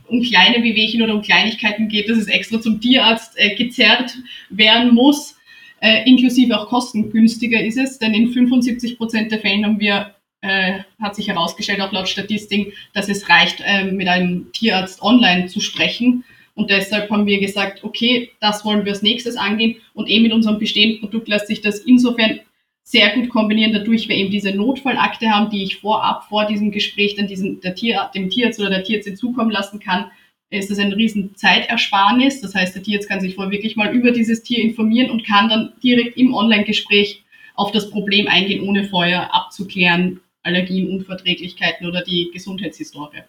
um 0.07 0.21
kleine 0.21 0.63
Wehwehchen 0.63 1.01
oder 1.01 1.13
um 1.13 1.21
Kleinigkeiten 1.21 1.87
geht, 1.87 2.09
dass 2.09 2.17
es 2.17 2.27
extra 2.27 2.61
zum 2.61 2.79
Tierarzt 2.79 3.33
äh, 3.35 3.55
gezerrt 3.55 4.17
werden 4.49 4.93
muss. 4.93 5.37
Äh, 5.81 6.07
inklusive 6.07 6.59
auch 6.59 6.67
kostengünstiger 6.67 7.61
ist 7.61 7.77
es, 7.77 7.99
denn 7.99 8.13
in 8.13 8.31
75 8.31 8.97
Prozent 8.97 9.31
der 9.31 9.39
Fällen 9.39 9.65
haben 9.65 9.79
wir, 9.79 10.15
äh, 10.41 10.79
hat 11.01 11.15
sich 11.15 11.27
herausgestellt, 11.27 11.81
auch 11.81 11.91
laut 11.91 12.07
Statistik, 12.07 12.73
dass 12.93 13.09
es 13.09 13.29
reicht, 13.29 13.61
äh, 13.65 13.85
mit 13.85 14.07
einem 14.07 14.51
Tierarzt 14.53 15.01
online 15.01 15.47
zu 15.47 15.59
sprechen. 15.59 16.23
Und 16.55 16.69
deshalb 16.69 17.09
haben 17.09 17.25
wir 17.25 17.39
gesagt, 17.39 17.83
okay, 17.83 18.29
das 18.39 18.63
wollen 18.63 18.85
wir 18.85 18.91
als 18.91 19.01
nächstes 19.01 19.35
angehen. 19.35 19.77
Und 19.93 20.07
eben 20.07 20.23
mit 20.23 20.33
unserem 20.33 20.59
bestehenden 20.59 20.99
Produkt 20.99 21.27
lässt 21.27 21.47
sich 21.47 21.61
das 21.61 21.79
insofern 21.79 22.39
sehr 22.83 23.13
gut 23.13 23.29
kombinieren, 23.29 23.73
dadurch 23.73 24.09
wir 24.09 24.15
eben 24.15 24.31
diese 24.31 24.53
Notfallakte 24.53 25.29
haben, 25.29 25.49
die 25.49 25.63
ich 25.63 25.77
vorab 25.77 26.27
vor 26.27 26.45
diesem 26.45 26.71
Gespräch 26.71 27.15
dann 27.15 27.27
diesen, 27.27 27.61
der 27.61 27.75
Tier, 27.75 28.09
dem 28.13 28.29
Tierarzt 28.29 28.59
oder 28.59 28.69
der 28.69 28.83
Tierärztin 28.83 29.15
zukommen 29.15 29.51
lassen 29.51 29.79
kann, 29.79 30.11
ist 30.49 30.69
das 30.69 30.79
ein 30.79 30.91
riesen 30.91 31.35
Zeitersparnis. 31.35 32.41
Das 32.41 32.53
heißt, 32.53 32.75
der 32.75 32.83
Tierarzt 32.83 33.07
kann 33.07 33.21
sich 33.21 33.35
vorher 33.35 33.51
wirklich 33.51 33.75
mal 33.75 33.93
über 33.93 34.11
dieses 34.11 34.43
Tier 34.43 34.61
informieren 34.61 35.09
und 35.09 35.25
kann 35.25 35.49
dann 35.49 35.73
direkt 35.81 36.17
im 36.17 36.33
Online-Gespräch 36.33 37.23
auf 37.55 37.71
das 37.71 37.89
Problem 37.89 38.27
eingehen, 38.27 38.67
ohne 38.67 38.85
vorher 38.85 39.33
abzuklären, 39.33 40.19
Allergien, 40.43 40.89
Unverträglichkeiten 40.89 41.87
oder 41.87 42.01
die 42.01 42.31
Gesundheitshistorie. 42.33 43.21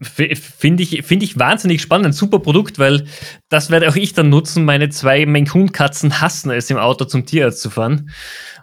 Finde 0.00 0.82
ich, 0.82 1.02
find 1.02 1.22
ich 1.22 1.38
wahnsinnig 1.38 1.82
spannend, 1.82 2.06
ein 2.06 2.12
super 2.14 2.38
Produkt, 2.38 2.78
weil 2.78 3.04
das 3.50 3.70
werde 3.70 3.88
auch 3.88 3.96
ich 3.96 4.14
dann 4.14 4.30
nutzen. 4.30 4.64
Meine 4.64 4.88
zwei 4.88 5.26
Maine-Coon-Katzen 5.26 6.22
hassen 6.22 6.50
es, 6.50 6.70
im 6.70 6.78
Auto 6.78 7.04
zum 7.04 7.26
Tierarzt 7.26 7.60
zu 7.60 7.68
fahren. 7.68 8.10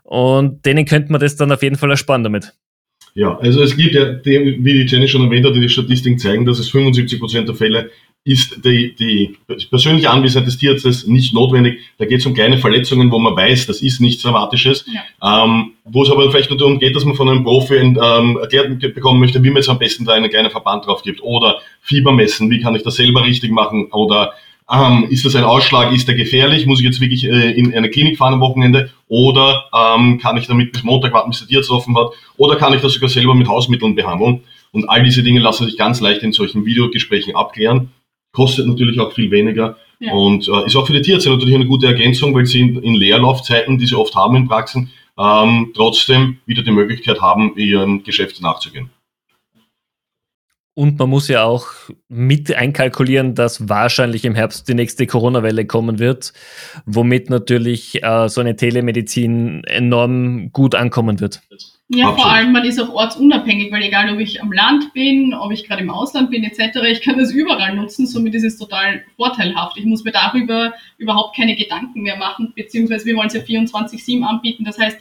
Und 0.04 0.66
denen 0.66 0.86
könnte 0.86 1.12
man 1.12 1.22
das 1.22 1.36
dann 1.36 1.52
auf 1.52 1.62
jeden 1.62 1.78
Fall 1.78 1.92
ersparen 1.92 2.24
damit. 2.24 2.54
Ja, 3.14 3.38
also 3.38 3.62
es 3.62 3.76
gibt 3.76 3.94
ja, 3.94 4.24
wie 4.24 4.74
die 4.74 4.86
Jenny 4.86 5.08
schon 5.08 5.24
erwähnt 5.24 5.46
hat, 5.46 5.56
die 5.56 5.70
Statistiken 5.70 6.18
zeigen, 6.18 6.46
dass 6.46 6.60
es 6.60 6.70
75 6.70 7.20
Prozent 7.20 7.48
der 7.48 7.56
Fälle 7.56 7.92
ist 8.24 8.64
die, 8.64 8.94
die 8.94 9.36
persönliche 9.70 10.12
Anwesenheit 10.12 10.46
des 10.46 10.58
Tierarztes 10.58 11.08
nicht 11.08 11.34
notwendig. 11.34 11.80
Da 11.98 12.06
geht 12.06 12.20
es 12.20 12.26
um 12.28 12.36
kleine 12.36 12.60
Verletzungen, 12.60 13.12
wo 13.12 13.18
man 13.18 13.36
weiß, 13.36 13.66
das 13.66 13.82
ist 13.82 14.00
nichts 14.00 14.22
Dramatisches. 14.22 14.86
Ja. 14.94 15.44
Ähm, 15.44 15.72
wo 15.86 16.04
es 16.04 16.12
aber 16.12 16.30
vielleicht 16.30 16.52
nur 16.52 16.60
darum 16.60 16.78
geht, 16.78 16.96
dass 16.96 17.04
man 17.04 17.16
von 17.16 17.30
einem 17.30 17.44
Profi 17.44 17.76
ähm, 17.76 18.38
erklärt 18.40 18.80
bekommen 18.94 19.20
möchte, 19.20 19.44
wie 19.44 19.50
man 19.50 19.58
jetzt 19.58 19.70
am 19.70 19.80
besten 19.80 20.06
da 20.06 20.14
einen 20.14 20.30
kleinen 20.30 20.52
Verband 20.52 20.86
drauf 20.86 21.02
gibt. 21.02 21.24
Oder 21.24 21.62
Fieber 21.82 22.12
messen, 22.12 22.52
wie 22.52 22.62
kann 22.62 22.76
ich 22.76 22.84
das 22.84 22.96
selber 22.96 23.26
richtig 23.26 23.50
machen? 23.52 23.88
Oder 23.92 24.34
ähm, 24.72 25.08
ist 25.10 25.26
das 25.26 25.36
ein 25.36 25.44
Ausschlag, 25.44 25.92
ist 25.92 26.08
der 26.08 26.14
gefährlich? 26.14 26.68
Muss 26.68 26.80
ich 26.80 26.86
jetzt 26.86 27.02
wirklich 27.02 27.24
äh, 27.24 27.52
in 27.52 27.74
eine 27.74 27.90
Klinik 27.90 28.20
fahren 28.20 28.36
am 28.36 28.42
Wochenende? 28.42 28.92
Oder 29.08 29.66
ähm, 29.74 30.20
kann 30.20 30.38
ich 30.38 30.46
damit 30.46 30.74
bis 30.74 30.84
Montag 30.84 31.12
warten, 31.12 31.32
bis 31.32 31.40
der 31.40 31.48
Tierarzt 31.48 31.72
offen 31.72 31.98
hat? 31.98 32.12
Oder 32.38 32.56
kann 32.56 32.74
ich 32.76 32.82
das 32.82 32.94
sogar 32.94 33.10
selber 33.10 33.34
mit 33.34 33.48
Hausmitteln 33.48 33.96
behandeln? 33.96 34.44
Und 34.72 34.88
all 34.90 35.04
diese 35.04 35.24
Dinge 35.24 35.40
lassen 35.40 35.66
sich 35.66 35.76
ganz 35.76 36.02
leicht 36.02 36.22
in 36.22 36.34
solchen 36.34 36.66
Videogesprächen 36.66 37.36
abklären 37.36 37.90
kostet 38.32 38.68
natürlich 38.68 39.00
auch 39.00 39.14
viel 39.14 39.32
weniger 39.32 39.78
ja. 40.00 40.14
und 40.14 40.48
äh, 40.48 40.66
ist 40.66 40.76
auch 40.76 40.88
für 40.88 40.94
die 40.94 41.02
Tierärzte 41.02 41.30
natürlich 41.30 41.56
eine 41.56 41.68
gute 41.68 41.88
Ergänzung, 41.88 42.34
weil 42.34 42.46
sie 42.46 42.62
in, 42.62 42.82
in 42.82 42.96
Leerlaufzeiten, 42.96 43.78
die 43.78 43.86
sie 43.86 43.98
oft 43.98 44.16
haben 44.16 44.36
in 44.36 44.48
Praxen, 44.48 44.92
ähm, 45.18 45.72
trotzdem 45.76 46.38
wieder 46.46 46.64
die 46.64 46.72
Möglichkeit 46.72 47.22
haben, 47.22 47.56
ihrem 47.56 48.04
Geschäft 48.04 48.42
nachzugehen. 48.42 48.90
Und 50.82 50.98
man 50.98 51.12
muss 51.12 51.28
ja 51.28 51.44
auch 51.44 51.68
mit 52.10 52.56
einkalkulieren, 52.56 53.36
dass 53.36 53.70
wahrscheinlich 53.70 54.26
im 54.26 54.34
Herbst 54.34 54.68
die 54.68 54.74
nächste 54.74 55.06
Corona-Welle 55.06 55.68
kommen 55.68 56.00
wird, 56.00 56.34
womit 56.88 57.30
natürlich 57.30 58.04
äh, 58.04 58.28
so 58.30 58.42
eine 58.42 58.56
Telemedizin 58.56 59.64
enorm 59.66 60.52
gut 60.52 60.74
ankommen 60.74 61.20
wird. 61.20 61.40
Ja, 61.90 62.08
Absolut. 62.08 62.22
vor 62.24 62.32
allem, 62.32 62.52
man 62.52 62.66
ist 62.66 62.82
auch 62.82 62.90
ortsunabhängig, 62.90 63.72
weil 63.72 63.84
egal, 63.84 64.12
ob 64.12 64.20
ich 64.20 64.42
am 64.42 64.52
Land 64.52 64.92
bin, 64.94 65.36
ob 65.36 65.52
ich 65.52 65.68
gerade 65.68 65.84
im 65.84 65.92
Ausland 65.92 66.32
bin, 66.32 66.44
etc., 66.44 66.80
ich 66.92 67.02
kann 67.02 67.20
das 67.20 67.32
überall 67.32 67.76
nutzen, 67.76 68.08
somit 68.08 68.34
ist 68.34 68.44
es 68.44 68.58
total 68.58 69.04
vorteilhaft. 69.18 69.78
Ich 69.78 69.86
muss 69.86 70.04
mir 70.04 70.14
darüber 70.14 70.74
überhaupt 70.98 71.36
keine 71.36 71.56
Gedanken 71.56 72.02
mehr 72.02 72.18
machen, 72.18 72.54
beziehungsweise 72.56 73.06
wir 73.06 73.16
wollen 73.18 73.28
es 73.28 73.36
ja 73.36 73.42
24-7 73.42 74.24
anbieten, 74.24 74.64
das 74.64 74.80
heißt, 74.80 74.98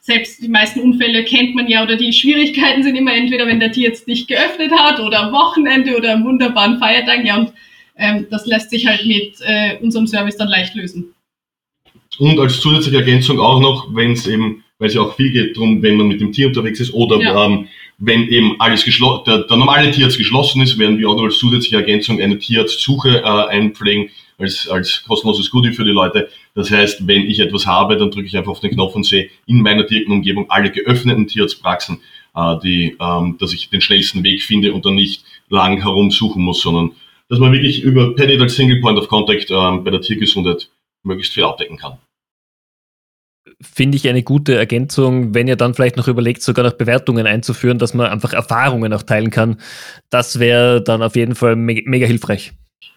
selbst 0.00 0.42
die 0.42 0.48
meisten 0.48 0.80
Unfälle 0.80 1.24
kennt 1.24 1.54
man 1.54 1.68
ja 1.68 1.82
oder 1.82 1.96
die 1.96 2.12
Schwierigkeiten 2.12 2.82
sind 2.82 2.96
immer 2.96 3.14
entweder, 3.14 3.46
wenn 3.46 3.60
der 3.60 3.72
Tier 3.72 3.88
jetzt 3.88 4.08
nicht 4.08 4.28
geöffnet 4.28 4.72
hat 4.72 5.00
oder 5.00 5.24
am 5.24 5.32
Wochenende 5.32 5.96
oder 5.96 6.14
am 6.14 6.24
wunderbaren 6.24 6.78
Feiertag, 6.78 7.24
ja, 7.24 7.36
und 7.36 7.52
ähm, 7.96 8.26
das 8.30 8.46
lässt 8.46 8.70
sich 8.70 8.86
halt 8.86 9.04
mit 9.06 9.34
äh, 9.40 9.76
unserem 9.80 10.06
Service 10.06 10.36
dann 10.36 10.48
leicht 10.48 10.74
lösen. 10.74 11.14
Und 12.18 12.38
als 12.38 12.60
zusätzliche 12.60 12.98
Ergänzung 12.98 13.38
auch 13.40 13.60
noch, 13.60 13.94
wenn 13.94 14.12
es 14.12 14.26
eben 14.26 14.64
weil 14.78 14.88
es 14.88 14.94
ja 14.94 15.02
auch 15.02 15.16
viel 15.16 15.30
geht 15.32 15.56
darum, 15.56 15.82
wenn 15.82 15.96
man 15.96 16.08
mit 16.08 16.20
dem 16.20 16.32
Tier 16.32 16.46
unterwegs 16.46 16.80
ist 16.80 16.94
oder 16.94 17.20
ja. 17.20 17.46
ähm, 17.46 17.68
wenn 17.98 18.28
eben 18.28 18.60
alles 18.60 18.84
geschlossen, 18.84 19.24
der, 19.26 19.38
der 19.38 19.56
normale 19.56 19.90
Tierarzt 19.90 20.18
geschlossen 20.18 20.62
ist, 20.62 20.78
werden 20.78 20.98
wir 20.98 21.08
auch 21.08 21.16
noch 21.16 21.24
als 21.24 21.38
zusätzliche 21.38 21.76
Ergänzung 21.76 22.20
eine 22.20 22.38
Tierarztsuche 22.38 23.18
äh, 23.18 23.22
einpflegen 23.22 24.10
als, 24.38 24.68
als 24.68 25.04
kostenloses 25.06 25.50
Goodie 25.50 25.72
für 25.72 25.84
die 25.84 25.90
Leute. 25.90 26.28
Das 26.54 26.70
heißt, 26.70 27.06
wenn 27.06 27.22
ich 27.22 27.40
etwas 27.40 27.66
habe, 27.66 27.96
dann 27.96 28.10
drücke 28.10 28.26
ich 28.26 28.36
einfach 28.36 28.52
auf 28.52 28.60
den 28.60 28.70
Knopf 28.70 28.94
und 28.94 29.04
sehe 29.04 29.28
in 29.46 29.60
meiner 29.60 29.82
direkten 29.82 30.12
Umgebung 30.12 30.48
alle 30.50 30.70
geöffneten 30.70 31.26
Tierarztpraxen, 31.26 32.00
äh, 32.34 32.56
die, 32.62 32.96
ähm, 33.00 33.36
dass 33.38 33.52
ich 33.52 33.68
den 33.68 33.80
schnellsten 33.80 34.22
Weg 34.22 34.42
finde 34.42 34.72
und 34.72 34.86
dann 34.86 34.94
nicht 34.94 35.24
lang 35.48 35.82
herumsuchen 35.82 36.42
muss, 36.42 36.62
sondern 36.62 36.92
dass 37.28 37.38
man 37.38 37.52
wirklich 37.52 37.82
über 37.82 38.14
Padit 38.14 38.40
als 38.40 38.56
Single 38.56 38.80
Point 38.80 38.98
of 38.98 39.08
Contact 39.08 39.50
äh, 39.50 39.76
bei 39.78 39.90
der 39.90 40.00
Tiergesundheit 40.00 40.70
möglichst 41.02 41.34
viel 41.34 41.44
abdecken 41.44 41.76
kann 41.76 41.98
finde 43.60 43.96
ich 43.96 44.08
eine 44.08 44.22
gute 44.22 44.54
Ergänzung, 44.54 45.34
wenn 45.34 45.48
ihr 45.48 45.56
dann 45.56 45.74
vielleicht 45.74 45.96
noch 45.96 46.06
überlegt, 46.08 46.42
sogar 46.42 46.64
noch 46.64 46.74
Bewertungen 46.74 47.26
einzuführen, 47.26 47.78
dass 47.78 47.94
man 47.94 48.06
einfach 48.06 48.32
Erfahrungen 48.32 48.92
auch 48.92 49.02
teilen 49.02 49.30
kann. 49.30 49.56
Das 50.10 50.38
wäre 50.38 50.82
dann 50.82 51.02
auf 51.02 51.16
jeden 51.16 51.34
Fall 51.34 51.56
me 51.56 51.82
mega 51.84 52.06
hilfreich. 52.06 52.52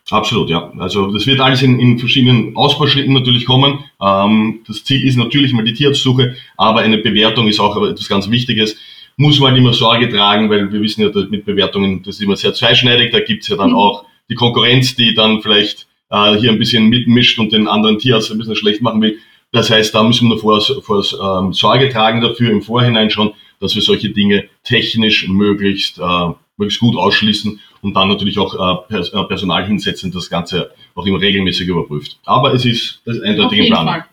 Absolut, 0.09 0.49
ja. 0.49 0.71
Also 0.77 1.11
das 1.11 1.25
wird 1.25 1.39
alles 1.39 1.61
in, 1.61 1.79
in 1.79 1.97
verschiedenen 1.97 2.55
Ausbauschritten 2.55 3.13
natürlich 3.13 3.45
kommen. 3.45 3.85
Ähm, 4.01 4.59
das 4.67 4.83
Ziel 4.83 5.05
ist 5.07 5.15
natürlich 5.15 5.53
mal 5.53 5.63
die 5.63 5.73
Tierarztsuche, 5.73 6.35
aber 6.57 6.81
eine 6.81 6.97
Bewertung 6.97 7.47
ist 7.47 7.59
auch 7.59 7.81
etwas 7.87 8.09
ganz 8.09 8.29
Wichtiges. 8.29 8.77
Muss 9.15 9.39
man 9.39 9.55
immer 9.55 9.73
Sorge 9.73 10.09
tragen, 10.09 10.49
weil 10.49 10.71
wir 10.71 10.81
wissen 10.81 11.01
ja, 11.01 11.09
mit 11.29 11.45
Bewertungen, 11.45 12.03
das 12.03 12.15
ist 12.15 12.21
immer 12.21 12.35
sehr 12.35 12.53
zweischneidig. 12.53 13.11
Da 13.11 13.21
gibt 13.21 13.43
es 13.43 13.49
ja 13.49 13.55
dann 13.55 13.69
mhm. 13.69 13.75
auch 13.75 14.05
die 14.29 14.35
Konkurrenz, 14.35 14.95
die 14.95 15.13
dann 15.13 15.41
vielleicht 15.41 15.87
äh, 16.09 16.35
hier 16.35 16.51
ein 16.51 16.59
bisschen 16.59 16.89
mitmischt 16.89 17.39
und 17.39 17.53
den 17.53 17.67
anderen 17.67 17.97
Tierarzt 17.97 18.31
ein 18.31 18.37
bisschen 18.37 18.55
schlecht 18.55 18.81
machen 18.81 19.01
will. 19.01 19.17
Das 19.51 19.69
heißt, 19.69 19.93
da 19.93 20.03
müssen 20.03 20.29
wir 20.29 20.37
vor, 20.37 20.61
vor 20.61 21.03
ähm, 21.03 21.53
Sorge 21.53 21.89
tragen 21.89 22.21
dafür 22.21 22.51
im 22.51 22.61
Vorhinein 22.61 23.09
schon, 23.09 23.33
dass 23.59 23.75
wir 23.75 23.81
solche 23.81 24.09
Dinge 24.09 24.45
technisch 24.63 25.27
möglichst, 25.27 25.99
äh, 25.99 26.29
möglichst 26.61 26.79
gut 26.79 26.95
ausschließen 26.95 27.59
und 27.81 27.93
dann 27.95 28.07
natürlich 28.07 28.37
auch 28.37 28.85
äh, 28.89 28.95
äh 28.95 29.23
Personal 29.25 29.65
hinsetzen, 29.65 30.11
das 30.11 30.29
Ganze 30.29 30.71
auch 30.95 31.05
immer 31.05 31.19
regelmäßig 31.19 31.67
überprüft. 31.67 32.19
Aber 32.25 32.53
es 32.53 32.65
ist 32.65 33.01
das 33.05 33.19
eindeutige 33.19 33.65
Plan. 33.65 34.03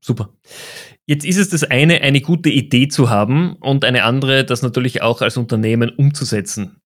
Super. 0.00 0.30
Jetzt 1.06 1.24
ist 1.24 1.36
es 1.36 1.50
das 1.50 1.64
eine, 1.64 2.00
eine 2.00 2.20
gute 2.20 2.48
Idee 2.48 2.88
zu 2.88 3.10
haben 3.10 3.54
und 3.54 3.84
eine 3.84 4.04
andere, 4.04 4.44
das 4.44 4.62
natürlich 4.62 5.02
auch 5.02 5.20
als 5.20 5.36
Unternehmen 5.36 5.90
umzusetzen. 5.90 6.80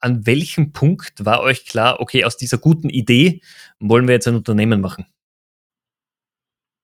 An 0.00 0.26
welchem 0.26 0.72
Punkt 0.72 1.24
war 1.24 1.40
euch 1.40 1.66
klar, 1.66 2.00
okay, 2.00 2.24
aus 2.24 2.36
dieser 2.36 2.58
guten 2.58 2.88
Idee 2.88 3.40
wollen 3.78 4.08
wir 4.08 4.14
jetzt 4.14 4.26
ein 4.28 4.34
Unternehmen 4.34 4.80
machen? 4.80 5.06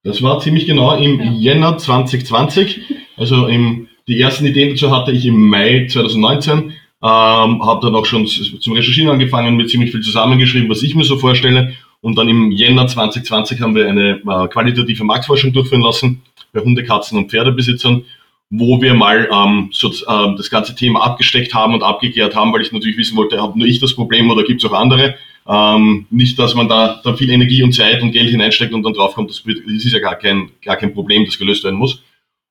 Das 0.04 0.23
war 0.23 0.40
ziemlich 0.40 0.66
genau 0.66 0.97
im 0.97 1.21
ja. 1.21 1.33
Jänner 1.33 1.78
2020. 1.78 2.83
Also 3.16 3.47
im, 3.47 3.88
die 4.09 4.21
ersten 4.21 4.47
Ideen 4.47 4.71
dazu 4.71 4.91
hatte 4.91 5.13
ich 5.13 5.27
im 5.27 5.49
Mai 5.49 5.87
2019. 5.91 6.73
Ähm, 7.05 7.67
habe 7.67 7.81
dann 7.83 7.97
auch 7.97 8.07
schon 8.07 8.27
zum 8.27 8.75
Recherchieren 8.75 9.11
angefangen, 9.11 9.57
mir 9.57 9.67
ziemlich 9.67 9.91
viel 9.91 10.03
zusammengeschrieben, 10.03 10.69
was 10.69 10.85
ich 10.85 10.95
mir 10.95 11.05
so 11.05 11.17
vorstelle. 11.19 11.75
Und 12.01 12.17
dann 12.17 12.29
im 12.29 12.53
Jänner 12.53 12.87
2020 12.87 13.61
haben 13.61 13.75
wir 13.75 13.89
eine 13.89 14.21
äh, 14.21 14.49
qualitative 14.49 15.03
Marktforschung 15.03 15.53
durchführen 15.53 15.83
lassen 15.83 16.23
bei 16.53 16.61
Hunde, 16.61 16.85
Katzen 16.85 17.19
und 17.19 17.31
Pferdebesitzern, 17.31 18.05
wo 18.51 18.81
wir 18.81 18.95
mal 18.95 19.29
ähm, 19.33 19.71
so, 19.73 19.89
äh, 19.89 20.37
das 20.37 20.51
ganze 20.51 20.75
Thema 20.75 21.01
abgesteckt 21.01 21.55
haben 21.55 21.75
und 21.75 21.83
abgeklärt 21.83 22.37
haben, 22.37 22.53
weil 22.53 22.63
ich 22.63 22.71
natürlich 22.71 22.99
wissen 22.99 23.17
wollte, 23.17 23.41
habe 23.41 23.59
nur 23.59 23.67
ich 23.67 23.81
das 23.81 23.95
Problem 23.95 24.31
oder 24.31 24.45
gibt 24.45 24.63
es 24.63 24.71
auch 24.71 24.75
andere? 24.75 25.17
Ähm, 25.49 26.07
nicht, 26.11 26.39
dass 26.39 26.55
man 26.55 26.69
da, 26.69 27.01
da 27.03 27.15
viel 27.15 27.31
Energie 27.31 27.63
und 27.63 27.73
Zeit 27.73 28.01
und 28.03 28.13
Geld 28.13 28.31
hineinsteckt 28.31 28.73
und 28.73 28.85
dann 28.85 28.93
draufkommt, 28.93 29.31
das, 29.31 29.43
das 29.45 29.85
ist 29.85 29.93
ja 29.93 29.99
gar 29.99 30.17
kein, 30.17 30.51
gar 30.65 30.77
kein 30.77 30.95
Problem, 30.95 31.25
das 31.25 31.39
gelöst 31.39 31.65
werden 31.65 31.79
muss. 31.79 32.03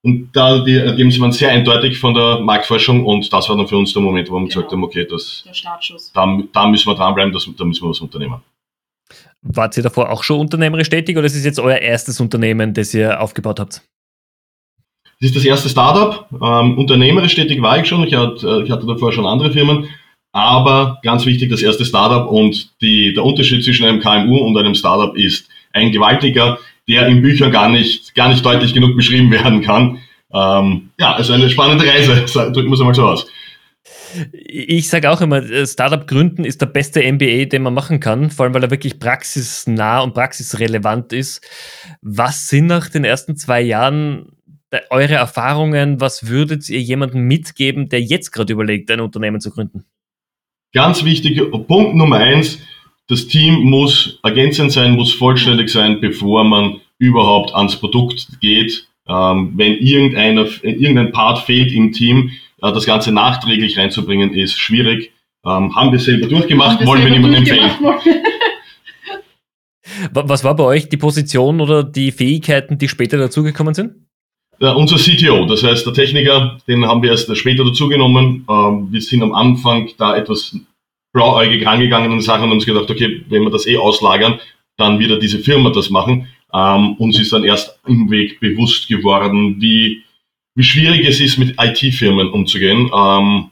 Und 0.03 0.31
da 0.33 0.63
die 0.63 0.75
Ergebnisse 0.75 1.19
waren 1.19 1.31
sehr 1.31 1.51
eindeutig 1.51 1.99
von 1.99 2.15
der 2.15 2.39
Marktforschung 2.39 3.05
und 3.05 3.31
das 3.31 3.47
war 3.47 3.55
dann 3.55 3.67
für 3.67 3.77
uns 3.77 3.93
der 3.93 4.01
Moment, 4.01 4.29
wo 4.29 4.33
wir 4.33 4.39
genau. 4.39 4.47
gesagt 4.47 4.71
haben, 4.71 4.83
okay, 4.83 5.05
das, 5.07 5.43
da, 6.13 6.39
da 6.51 6.67
müssen 6.67 6.89
wir 6.89 6.95
dranbleiben, 6.95 7.31
das, 7.31 7.47
da 7.55 7.63
müssen 7.63 7.83
wir 7.83 7.89
was 7.89 7.99
unternehmen. 7.99 8.41
Wart 9.43 9.77
ihr 9.77 9.83
davor 9.83 10.09
auch 10.09 10.23
schon 10.23 10.39
unternehmerisch 10.39 10.89
tätig 10.89 11.17
oder 11.17 11.27
ist 11.27 11.35
es 11.35 11.45
jetzt 11.45 11.59
euer 11.59 11.77
erstes 11.77 12.19
Unternehmen, 12.19 12.73
das 12.73 12.93
ihr 12.93 13.21
aufgebaut 13.21 13.59
habt? 13.59 13.81
Es 15.19 15.27
ist 15.27 15.35
das 15.35 15.45
erste 15.45 15.69
Startup. 15.69 16.27
Ähm, 16.31 16.77
unternehmerisch 16.79 17.35
tätig 17.35 17.61
war 17.61 17.79
ich 17.79 17.87
schon. 17.87 18.03
Ich 18.07 18.15
hatte, 18.15 18.63
ich 18.65 18.71
hatte 18.71 18.87
davor 18.87 19.11
schon 19.11 19.27
andere 19.27 19.51
Firmen. 19.51 19.87
Aber 20.31 20.99
ganz 21.03 21.25
wichtig, 21.25 21.51
das 21.51 21.61
erste 21.61 21.85
Startup 21.85 22.27
und 22.27 22.71
die, 22.81 23.13
der 23.13 23.23
Unterschied 23.23 23.63
zwischen 23.63 23.85
einem 23.85 23.99
KMU 23.99 24.37
und 24.37 24.57
einem 24.57 24.73
Startup 24.73 25.15
ist 25.15 25.47
ein 25.73 25.91
gewaltiger, 25.91 26.57
der 26.87 27.07
in 27.07 27.21
Büchern 27.21 27.51
gar 27.51 27.69
nicht, 27.69 28.15
gar 28.15 28.29
nicht 28.29 28.45
deutlich 28.45 28.73
genug 28.73 28.95
beschrieben 28.95 29.31
werden 29.31 29.61
kann. 29.61 29.99
Ähm, 30.33 30.89
ja, 30.99 31.13
also 31.13 31.33
eine 31.33 31.49
spannende 31.49 31.85
Reise, 31.85 32.25
drücken 32.51 32.69
wir 32.69 32.73
es 32.73 32.79
mal 32.79 32.95
so 32.95 33.07
aus. 33.07 33.27
Ich 34.33 34.89
sage 34.89 35.09
auch 35.09 35.21
immer, 35.21 35.37
äh, 35.37 35.65
Startup 35.65 36.05
gründen 36.05 36.43
ist 36.43 36.61
der 36.61 36.65
beste 36.67 37.01
MBA, 37.01 37.45
den 37.45 37.63
man 37.63 37.73
machen 37.73 37.99
kann, 37.99 38.29
vor 38.29 38.45
allem 38.45 38.53
weil 38.53 38.63
er 38.63 38.71
wirklich 38.71 38.99
praxisnah 38.99 40.01
und 40.01 40.13
praxisrelevant 40.13 41.13
ist. 41.13 41.45
Was 42.01 42.47
sind 42.47 42.67
nach 42.67 42.89
den 42.89 43.05
ersten 43.05 43.37
zwei 43.37 43.61
Jahren 43.61 44.27
eure 44.89 45.15
Erfahrungen? 45.15 45.99
Was 45.99 46.27
würdet 46.27 46.69
ihr 46.69 46.81
jemandem 46.81 47.21
mitgeben, 47.21 47.89
der 47.89 48.01
jetzt 48.01 48.31
gerade 48.31 48.53
überlegt, 48.53 48.89
ein 48.91 49.01
Unternehmen 49.01 49.41
zu 49.41 49.51
gründen? 49.51 49.85
Ganz 50.73 51.03
wichtig, 51.03 51.41
Punkt 51.67 51.95
Nummer 51.95 52.17
eins, 52.17 52.59
das 53.11 53.27
Team 53.27 53.63
muss 53.63 54.19
ergänzend 54.23 54.71
sein, 54.71 54.93
muss 54.93 55.13
vollständig 55.13 55.69
sein, 55.69 55.99
bevor 55.99 56.45
man 56.45 56.79
überhaupt 56.97 57.53
ans 57.53 57.75
Produkt 57.75 58.39
geht. 58.39 58.87
Ähm, 59.05 59.51
wenn 59.55 59.73
irgendeiner, 59.79 60.45
irgendein 60.63 61.11
Part 61.11 61.39
fehlt 61.39 61.73
im 61.73 61.91
Team, 61.91 62.31
äh, 62.61 62.71
das 62.71 62.85
Ganze 62.85 63.11
nachträglich 63.11 63.77
reinzubringen, 63.77 64.33
ist 64.33 64.57
schwierig. 64.57 65.11
Ähm, 65.45 65.75
haben 65.75 65.91
wir 65.91 65.99
selber 65.99 66.27
durchgemacht, 66.27 66.79
wir 66.79 66.87
wollen 66.87 67.03
wir 67.03 67.11
niemandem 67.11 67.39
empfehlen. 67.43 67.71
Was 70.13 70.45
war 70.45 70.55
bei 70.55 70.63
euch 70.63 70.87
die 70.87 70.97
Position 70.97 71.59
oder 71.59 71.83
die 71.83 72.11
Fähigkeiten, 72.13 72.77
die 72.77 72.87
später 72.87 73.17
dazugekommen 73.17 73.73
sind? 73.73 73.95
Ja, 74.59 74.71
unser 74.71 74.95
CTO, 74.95 75.45
das 75.47 75.63
heißt 75.63 75.85
der 75.85 75.93
Techniker, 75.93 76.59
den 76.67 76.85
haben 76.85 77.03
wir 77.03 77.11
erst 77.11 77.35
später 77.35 77.65
dazugenommen. 77.65 78.45
Ähm, 78.49 78.87
wir 78.89 79.01
sind 79.01 79.21
am 79.21 79.33
Anfang 79.33 79.89
da 79.97 80.15
etwas 80.15 80.55
blauäugig 81.13 81.65
rangegangen 81.65 82.11
und 82.11 82.21
Sachen 82.21 82.45
und 82.45 82.53
uns 82.53 82.65
gedacht, 82.65 82.89
okay, 82.89 83.23
wenn 83.29 83.43
wir 83.43 83.49
das 83.49 83.67
eh 83.67 83.77
auslagern, 83.77 84.39
dann 84.77 84.99
wird 84.99 85.21
diese 85.21 85.39
Firma 85.39 85.69
das 85.69 85.89
machen. 85.89 86.27
Ähm, 86.53 86.93
uns 86.93 87.19
ist 87.19 87.33
dann 87.33 87.43
erst 87.43 87.79
im 87.87 88.09
Weg 88.09 88.39
bewusst 88.39 88.87
geworden, 88.87 89.61
wie, 89.61 90.03
wie 90.55 90.63
schwierig 90.63 91.05
es 91.05 91.19
ist, 91.19 91.37
mit 91.37 91.55
IT-Firmen 91.59 92.29
umzugehen. 92.29 92.89
Ähm, 92.93 93.51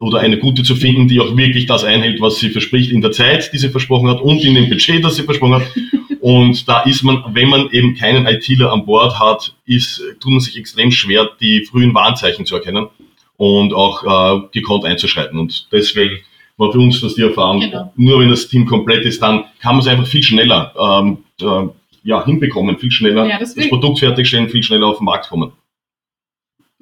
oder 0.00 0.20
eine 0.20 0.38
gute 0.38 0.62
zu 0.62 0.76
finden, 0.76 1.08
die 1.08 1.18
auch 1.18 1.36
wirklich 1.36 1.66
das 1.66 1.82
einhält, 1.82 2.20
was 2.20 2.38
sie 2.38 2.50
verspricht 2.50 2.92
in 2.92 3.00
der 3.00 3.10
Zeit, 3.10 3.52
die 3.52 3.58
sie 3.58 3.68
versprochen 3.68 4.08
hat 4.08 4.20
und 4.20 4.44
in 4.44 4.54
dem 4.54 4.68
Budget, 4.68 5.02
das 5.04 5.16
sie 5.16 5.24
versprochen 5.24 5.54
hat. 5.54 5.74
Und 6.20 6.68
da 6.68 6.82
ist 6.82 7.02
man, 7.02 7.24
wenn 7.32 7.48
man 7.48 7.70
eben 7.70 7.96
keinen 7.96 8.26
ITler 8.26 8.72
an 8.72 8.86
Bord 8.86 9.18
hat, 9.18 9.54
ist, 9.66 10.02
tut 10.20 10.30
man 10.30 10.40
sich 10.40 10.56
extrem 10.56 10.92
schwer, 10.92 11.30
die 11.40 11.64
frühen 11.64 11.94
Warnzeichen 11.94 12.46
zu 12.46 12.54
erkennen 12.56 12.88
und 13.36 13.72
auch 13.72 14.04
äh, 14.04 14.48
gekonnt 14.52 14.84
einzuschreiten. 14.84 15.38
Und 15.38 15.68
deswegen 15.72 16.18
war 16.58 16.72
für 16.72 16.78
uns 16.78 17.00
das 17.00 17.14
die 17.14 17.22
Erfahrung, 17.22 17.60
genau. 17.60 17.92
nur 17.96 18.20
wenn 18.20 18.28
das 18.28 18.48
Team 18.48 18.66
komplett 18.66 19.06
ist, 19.06 19.22
dann 19.22 19.44
kann 19.60 19.76
man 19.76 19.80
es 19.80 19.86
einfach 19.86 20.06
viel 20.06 20.22
schneller 20.22 20.74
ähm, 20.78 21.18
äh, 21.40 21.68
ja, 22.02 22.24
hinbekommen, 22.24 22.78
viel 22.78 22.90
schneller 22.90 23.26
ja, 23.26 23.38
das, 23.38 23.54
das 23.54 23.68
Produkt 23.68 24.00
fertigstellen, 24.00 24.48
viel 24.48 24.62
schneller 24.62 24.88
auf 24.88 24.98
den 24.98 25.04
Markt 25.04 25.28
kommen. 25.28 25.52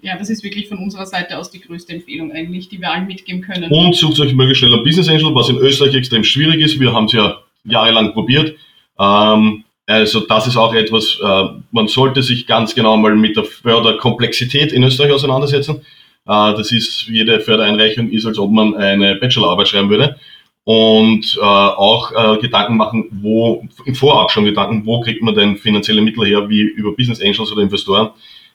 Ja, 0.01 0.17
das 0.19 0.31
ist 0.31 0.43
wirklich 0.45 0.69
von 0.69 0.79
unserer 0.79 1.07
Seite 1.07 1.39
aus 1.39 1.51
die 1.51 1.61
größte 1.61 1.93
Empfehlung 1.95 2.33
eigentlich, 2.33 2.69
die 2.69 2.81
wir 2.81 2.93
allen 2.93 3.07
mitgeben 3.07 3.43
können. 3.43 3.71
Und 3.71 3.95
sucht 3.95 4.21
euch 4.21 4.35
möglichst 4.35 4.61
schnell 4.61 4.75
ein 4.75 4.85
Business 4.85 5.09
Angel, 5.09 5.35
was 5.35 5.49
in 5.49 5.57
Österreich 5.57 5.95
extrem 5.95 6.23
schwierig 6.23 6.61
ist. 6.61 6.79
Wir 6.79 6.93
haben 6.93 7.07
es 7.07 7.13
ja 7.13 7.39
jahrelang 7.65 8.13
probiert. 8.13 8.57
Ähm, 8.99 9.65
also 9.87 10.21
das 10.21 10.47
ist 10.47 10.57
auch 10.57 10.75
etwas, 10.75 11.19
äh, 11.23 11.45
man 11.71 11.89
sollte 11.89 12.23
sich 12.23 12.47
ganz 12.47 12.75
genau 12.75 12.97
mal 12.97 13.15
mit 13.15 13.37
der 13.37 13.45
Förderkomplexität 13.45 14.73
in 14.73 14.83
Österreich 14.83 15.13
auseinandersetzen. 15.13 15.83
Äh, 16.27 16.55
das 16.55 16.73
ist, 16.73 17.07
jede 17.09 17.41
Fördereinreichung 17.41 18.11
ist, 18.11 18.27
als 18.27 18.39
ob 18.39 18.51
man 18.51 18.75
eine 18.75 19.17
Bachelorarbeit 19.17 19.69
schreiben 19.69 19.91
würde. 19.91 20.17
Und 20.65 21.39
äh, 21.41 21.45
auch 21.45 22.11
äh, 22.11 22.41
Gedanken 22.41 22.77
machen, 22.77 23.05
wo, 23.23 23.65
im 23.85 23.95
Vorab 23.95 24.33
schon 24.33 24.45
Gedanken, 24.45 24.85
wo 24.85 25.01
kriegt 25.01 25.23
man 25.23 25.35
denn 25.35 25.57
finanzielle 25.57 26.03
Mittel 26.03 26.27
her, 26.27 26.49
wie 26.49 26.61
über 26.61 26.93
Business 26.97 27.23
Angels 27.23 27.53
oder 27.53 27.63
Investoren. 27.63 28.11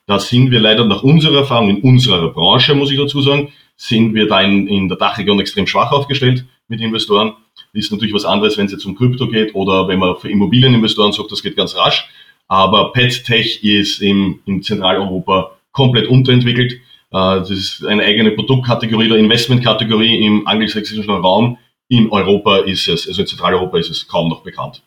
Da 0.07 0.19
sind 0.19 0.51
wir 0.51 0.59
leider 0.59 0.83
nach 0.83 1.03
unserer 1.03 1.39
Erfahrung, 1.39 1.69
in 1.69 1.81
unserer 1.81 2.27
Branche, 2.29 2.75
muss 2.75 2.91
ich 2.91 2.97
dazu 2.97 3.21
sagen, 3.21 3.53
sind 3.77 4.13
wir 4.13 4.27
da 4.27 4.41
in, 4.41 4.67
in 4.67 4.89
der 4.89 4.97
Dachregion 4.97 5.39
extrem 5.39 5.65
schwach 5.67 5.91
aufgestellt 5.91 6.45
mit 6.67 6.81
Investoren. 6.81 7.33
Ist 7.71 7.91
natürlich 7.91 8.13
was 8.13 8.25
anderes, 8.25 8.57
wenn 8.57 8.65
es 8.65 8.73
jetzt 8.73 8.85
um 8.85 8.95
Krypto 8.95 9.27
geht 9.27 9.55
oder 9.55 9.87
wenn 9.87 9.99
man 9.99 10.17
für 10.17 10.29
Immobilieninvestoren 10.29 11.13
sagt, 11.13 11.31
das 11.31 11.41
geht 11.41 11.55
ganz 11.55 11.77
rasch. 11.77 12.09
Aber 12.47 12.91
Pet 12.91 13.23
Tech 13.23 13.63
ist 13.63 14.01
im, 14.01 14.39
in 14.45 14.61
Zentraleuropa 14.61 15.51
komplett 15.71 16.07
unterentwickelt. 16.07 16.73
Äh, 17.11 17.39
das 17.39 17.49
ist 17.49 17.85
eine 17.85 18.03
eigene 18.03 18.31
Produktkategorie 18.31 19.07
oder 19.07 19.19
Investmentkategorie 19.19 20.25
im 20.25 20.47
angelsächsischen 20.47 21.09
Raum. 21.09 21.57
In 21.89 22.09
Europa 22.09 22.59
ist 22.59 22.87
es, 22.87 23.07
also 23.07 23.21
in 23.21 23.27
Zentraleuropa 23.27 23.77
ist 23.77 23.89
es 23.89 24.07
kaum 24.07 24.29
noch 24.29 24.43
bekannt. 24.43 24.83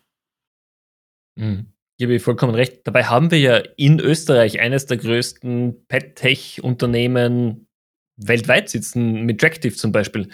Mhm. 1.36 1.66
Gebe 1.98 2.14
ich 2.14 2.22
vollkommen 2.22 2.54
recht. 2.54 2.80
Dabei 2.84 3.04
haben 3.04 3.30
wir 3.30 3.38
ja 3.38 3.58
in 3.76 4.00
Österreich 4.00 4.58
eines 4.58 4.86
der 4.86 4.96
größten 4.96 5.86
Pet-Tech-Unternehmen 5.86 7.68
weltweit 8.16 8.68
sitzen, 8.68 9.24
mit 9.24 9.40
Tractive 9.40 9.74
zum 9.74 9.92
Beispiel. 9.92 10.28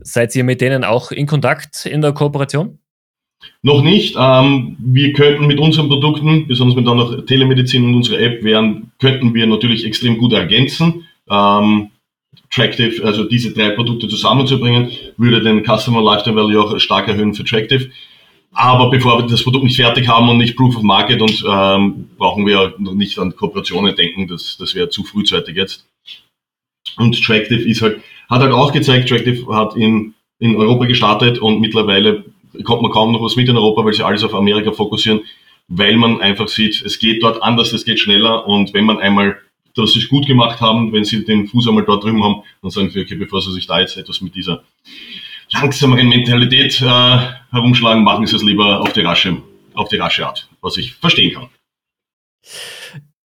Seid 0.00 0.34
ihr 0.36 0.44
mit 0.44 0.60
denen 0.60 0.84
auch 0.84 1.12
in 1.12 1.26
Kontakt 1.26 1.86
in 1.86 2.02
der 2.02 2.12
Kooperation? 2.12 2.78
Noch 3.62 3.82
nicht. 3.82 4.16
Ähm, 4.18 4.76
wir 4.78 5.12
könnten 5.12 5.46
mit 5.46 5.58
unseren 5.58 5.88
Produkten, 5.88 6.46
besonders 6.46 6.76
mit 6.76 6.88
auch 6.88 7.24
Telemedizin 7.26 7.84
und 7.84 7.94
unserer 7.94 8.20
App, 8.20 8.42
wären, 8.42 8.92
könnten 8.98 9.34
wir 9.34 9.46
natürlich 9.46 9.84
extrem 9.84 10.18
gut 10.18 10.32
ergänzen. 10.32 11.06
Ähm, 11.28 11.90
Tractive, 12.50 13.04
also 13.04 13.24
diese 13.24 13.52
drei 13.52 13.70
Produkte 13.70 14.08
zusammenzubringen, 14.08 14.90
würde 15.16 15.40
den 15.40 15.64
Customer 15.64 16.02
Lifetime 16.02 16.36
Value 16.36 16.60
auch 16.60 16.78
stark 16.80 17.08
erhöhen 17.08 17.34
für 17.34 17.44
Tractive. 17.44 17.90
Aber 18.52 18.90
bevor 18.90 19.18
wir 19.18 19.26
das 19.28 19.44
Produkt 19.44 19.64
nicht 19.64 19.76
fertig 19.76 20.08
haben 20.08 20.28
und 20.28 20.38
nicht 20.38 20.56
Proof 20.56 20.76
of 20.76 20.82
Market 20.82 21.22
und 21.22 21.44
ähm, 21.48 22.08
brauchen 22.18 22.46
wir 22.46 22.74
noch 22.78 22.94
nicht 22.94 23.18
an 23.18 23.36
Kooperationen 23.36 23.94
denken, 23.94 24.26
das, 24.26 24.56
das 24.58 24.74
wäre 24.74 24.88
zu 24.88 25.04
frühzeitig 25.04 25.56
jetzt. 25.56 25.86
Und 26.96 27.22
Tractive 27.22 27.62
ist 27.62 27.82
halt, 27.82 28.00
hat 28.28 28.40
halt 28.40 28.52
auch 28.52 28.72
gezeigt, 28.72 29.08
Tractive 29.08 29.54
hat 29.54 29.76
in, 29.76 30.14
in 30.40 30.56
Europa 30.56 30.86
gestartet 30.86 31.38
und 31.38 31.60
mittlerweile 31.60 32.24
kommt 32.64 32.82
man 32.82 32.90
kaum 32.90 33.12
noch 33.12 33.22
was 33.22 33.36
mit 33.36 33.48
in 33.48 33.56
Europa, 33.56 33.84
weil 33.84 33.92
sie 33.92 34.04
alles 34.04 34.24
auf 34.24 34.34
Amerika 34.34 34.72
fokussieren, 34.72 35.20
weil 35.68 35.96
man 35.96 36.20
einfach 36.20 36.48
sieht, 36.48 36.82
es 36.82 36.98
geht 36.98 37.22
dort 37.22 37.42
anders, 37.42 37.72
es 37.72 37.84
geht 37.84 38.00
schneller 38.00 38.46
und 38.46 38.74
wenn 38.74 38.84
man 38.84 38.98
einmal 38.98 39.38
das 39.76 39.92
sich 39.92 40.08
gut 40.08 40.26
gemacht 40.26 40.60
haben, 40.60 40.92
wenn 40.92 41.04
sie 41.04 41.24
den 41.24 41.46
Fuß 41.46 41.68
einmal 41.68 41.84
dort 41.84 42.02
drüben 42.02 42.24
haben, 42.24 42.42
dann 42.60 42.70
sagen 42.70 42.90
sie, 42.90 43.00
okay, 43.00 43.14
bevor 43.14 43.40
sie 43.40 43.52
sich 43.52 43.66
da 43.66 43.80
jetzt 43.80 43.96
etwas 43.96 44.20
mit 44.20 44.34
dieser 44.34 44.64
langsameren 45.52 46.08
Mentalität 46.08 46.80
äh, 46.80 47.18
herumschlagen, 47.50 48.02
machen 48.02 48.26
sie 48.26 48.36
es 48.36 48.42
lieber 48.42 48.80
auf 48.80 48.92
die 48.92 49.00
rasche, 49.00 49.36
auf 49.74 49.88
die 49.88 49.96
rasche 49.96 50.26
Art, 50.26 50.48
was 50.60 50.76
ich 50.76 50.94
verstehen 50.94 51.34
kann. 51.34 51.48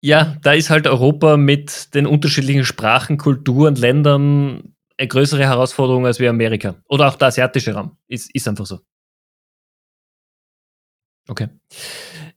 Ja, 0.00 0.36
da 0.42 0.52
ist 0.52 0.70
halt 0.70 0.88
Europa 0.88 1.36
mit 1.36 1.94
den 1.94 2.06
unterschiedlichen 2.06 2.64
Sprachen, 2.64 3.18
Kulturen, 3.18 3.76
Ländern 3.76 4.74
eine 4.98 5.08
größere 5.08 5.44
Herausforderung 5.44 6.06
als 6.06 6.20
wie 6.20 6.28
Amerika. 6.28 6.76
Oder 6.88 7.08
auch 7.08 7.16
der 7.16 7.28
asiatische 7.28 7.72
Raum. 7.72 7.96
Ist, 8.08 8.34
ist 8.34 8.48
einfach 8.48 8.66
so. 8.66 8.80
Okay. 11.28 11.48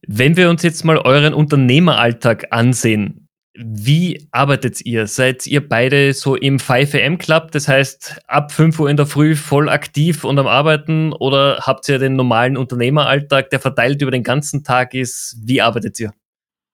Wenn 0.07 0.37
wir 0.37 0.49
uns 0.49 0.63
jetzt 0.63 0.85
mal 0.85 0.97
euren 0.97 1.33
Unternehmeralltag 1.33 2.47
ansehen, 2.51 3.25
wie 3.57 4.27
arbeitet 4.31 4.85
ihr? 4.85 5.07
Seid 5.07 5.47
ihr 5.47 5.67
beide 5.67 6.13
so 6.13 6.35
im 6.35 6.57
5am 6.57 7.17
Club, 7.17 7.51
das 7.51 7.67
heißt 7.69 8.21
ab 8.27 8.51
5 8.51 8.79
Uhr 8.79 8.89
in 8.89 8.97
der 8.97 9.05
Früh 9.05 9.35
voll 9.35 9.69
aktiv 9.69 10.25
und 10.25 10.37
am 10.37 10.47
Arbeiten 10.47 11.13
oder 11.13 11.59
habt 11.61 11.87
ihr 11.87 11.97
den 11.97 12.17
normalen 12.17 12.57
Unternehmeralltag, 12.57 13.49
der 13.51 13.61
verteilt 13.61 14.01
über 14.01 14.11
den 14.11 14.23
ganzen 14.23 14.63
Tag 14.63 14.93
ist? 14.93 15.37
Wie 15.41 15.61
arbeitet 15.61 15.99
ihr? 16.01 16.11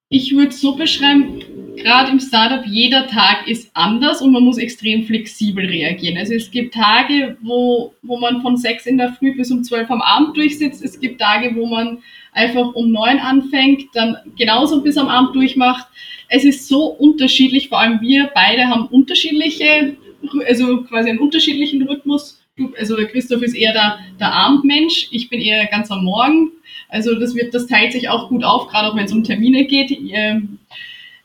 Ich 0.09 0.35
würde 0.35 0.49
es 0.49 0.59
so 0.59 0.75
beschreiben, 0.75 1.40
gerade 1.75 2.11
im 2.11 2.19
Startup, 2.19 2.65
jeder 2.65 3.07
Tag 3.07 3.47
ist 3.47 3.69
anders 3.73 4.21
und 4.21 4.31
man 4.31 4.43
muss 4.43 4.57
extrem 4.57 5.03
flexibel 5.05 5.65
reagieren. 5.65 6.17
Also 6.17 6.33
es 6.33 6.51
gibt 6.51 6.73
Tage, 6.73 7.37
wo, 7.41 7.93
wo 8.01 8.17
man 8.17 8.41
von 8.41 8.57
6 8.57 8.85
in 8.85 8.97
der 8.97 9.13
Früh 9.13 9.35
bis 9.35 9.51
um 9.51 9.63
12 9.63 9.89
am 9.89 10.01
Abend 10.01 10.37
durchsitzt. 10.37 10.83
Es 10.83 10.99
gibt 10.99 11.19
Tage, 11.19 11.55
wo 11.55 11.65
man 11.65 11.99
einfach 12.33 12.73
um 12.73 12.91
9 12.91 13.19
anfängt, 13.19 13.85
dann 13.93 14.17
genauso 14.37 14.81
bis 14.81 14.97
am 14.97 15.07
Abend 15.07 15.35
durchmacht 15.35 15.87
es 16.33 16.45
ist 16.45 16.67
so 16.69 16.85
unterschiedlich, 16.85 17.67
vor 17.67 17.79
allem 17.79 17.99
wir 17.99 18.31
beide 18.33 18.67
haben 18.67 18.87
unterschiedliche, 18.87 19.97
also 20.47 20.83
quasi 20.83 21.09
einen 21.09 21.19
unterschiedlichen 21.19 21.83
Rhythmus. 21.83 22.41
Also 22.79 22.95
der 22.95 23.07
Christoph 23.07 23.41
ist 23.41 23.53
eher 23.53 23.73
der, 23.73 23.99
der 24.17 24.31
Abendmensch, 24.31 25.09
ich 25.11 25.29
bin 25.29 25.41
eher 25.41 25.65
ganz 25.65 25.91
am 25.91 26.05
Morgen. 26.05 26.51
Also 26.87 27.19
das 27.19 27.35
wird, 27.35 27.53
das 27.53 27.67
teilt 27.67 27.91
sich 27.91 28.07
auch 28.07 28.29
gut 28.29 28.45
auf, 28.45 28.67
gerade 28.67 28.87
auch 28.87 28.95
wenn 28.95 29.05
es 29.05 29.11
um 29.11 29.25
Termine 29.25 29.65
geht. 29.65 29.91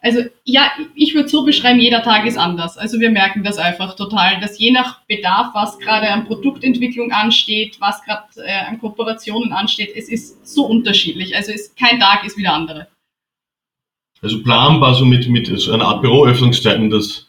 Also 0.00 0.20
ja, 0.44 0.70
ich 0.94 1.14
würde 1.14 1.28
so 1.28 1.44
beschreiben, 1.44 1.80
jeder 1.80 2.02
Tag 2.02 2.26
ist 2.26 2.38
anders. 2.38 2.76
Also 2.78 3.00
wir 3.00 3.10
merken 3.10 3.42
das 3.42 3.58
einfach 3.58 3.96
total, 3.96 4.40
dass 4.40 4.58
je 4.58 4.70
nach 4.70 5.00
Bedarf, 5.06 5.54
was 5.54 5.78
gerade 5.78 6.10
an 6.10 6.26
Produktentwicklung 6.26 7.12
ansteht, 7.12 7.76
was 7.80 8.02
gerade 8.04 8.24
äh, 8.36 8.66
an 8.68 8.78
Kooperationen 8.78 9.52
ansteht, 9.52 9.90
es 9.96 10.08
ist 10.08 10.46
so 10.46 10.66
unterschiedlich. 10.66 11.34
Also 11.34 11.52
es, 11.52 11.74
kein 11.74 11.98
Tag 11.98 12.24
ist 12.24 12.36
wie 12.36 12.42
der 12.42 12.52
andere. 12.52 12.88
Also 14.22 14.42
planbar 14.42 14.94
so 14.94 15.04
mit, 15.04 15.28
mit 15.28 15.46
so 15.46 15.72
einer 15.72 15.86
Art 15.86 16.02
Büroöffnungszeiten, 16.02 16.90
das, 16.90 17.26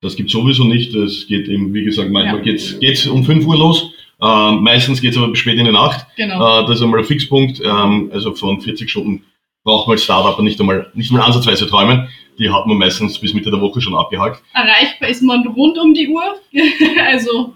das 0.00 0.16
gibt 0.16 0.30
sowieso 0.30 0.64
nicht. 0.64 0.94
Es 0.94 1.26
geht 1.26 1.48
eben, 1.48 1.72
wie 1.74 1.84
gesagt, 1.84 2.10
manchmal 2.10 2.38
ja. 2.38 2.42
geht's 2.42 2.78
geht's 2.78 3.06
um 3.06 3.24
5 3.24 3.46
Uhr 3.46 3.56
los. 3.56 3.90
Ähm, 4.20 4.62
meistens 4.62 5.00
geht's 5.00 5.16
aber 5.16 5.28
bis 5.28 5.40
spät 5.40 5.58
in 5.58 5.66
die 5.66 5.72
Nacht. 5.72 6.06
Genau. 6.16 6.62
Äh, 6.62 6.66
das 6.66 6.78
ist 6.78 6.82
einmal 6.82 7.00
ein 7.00 7.06
Fixpunkt. 7.06 7.60
Ähm, 7.60 8.10
also 8.12 8.34
von 8.34 8.60
40 8.60 8.90
Stunden 8.90 9.24
braucht 9.66 9.88
man 9.88 9.96
als 9.96 10.04
Startup 10.04 10.38
nicht 10.40 10.60
einmal, 10.60 10.90
nicht 10.94 11.10
mal 11.10 11.20
ansatzweise 11.20 11.66
träumen. 11.66 12.08
Die 12.38 12.48
hat 12.48 12.66
man 12.66 12.78
meistens 12.78 13.18
bis 13.18 13.34
Mitte 13.34 13.50
der 13.50 13.60
Woche 13.60 13.80
schon 13.80 13.96
abgehakt. 13.96 14.42
Erreichbar 14.54 15.08
ist 15.08 15.22
man 15.22 15.44
rund 15.48 15.76
um 15.76 15.92
die 15.92 16.08
Uhr. 16.08 16.22
also. 17.06 17.54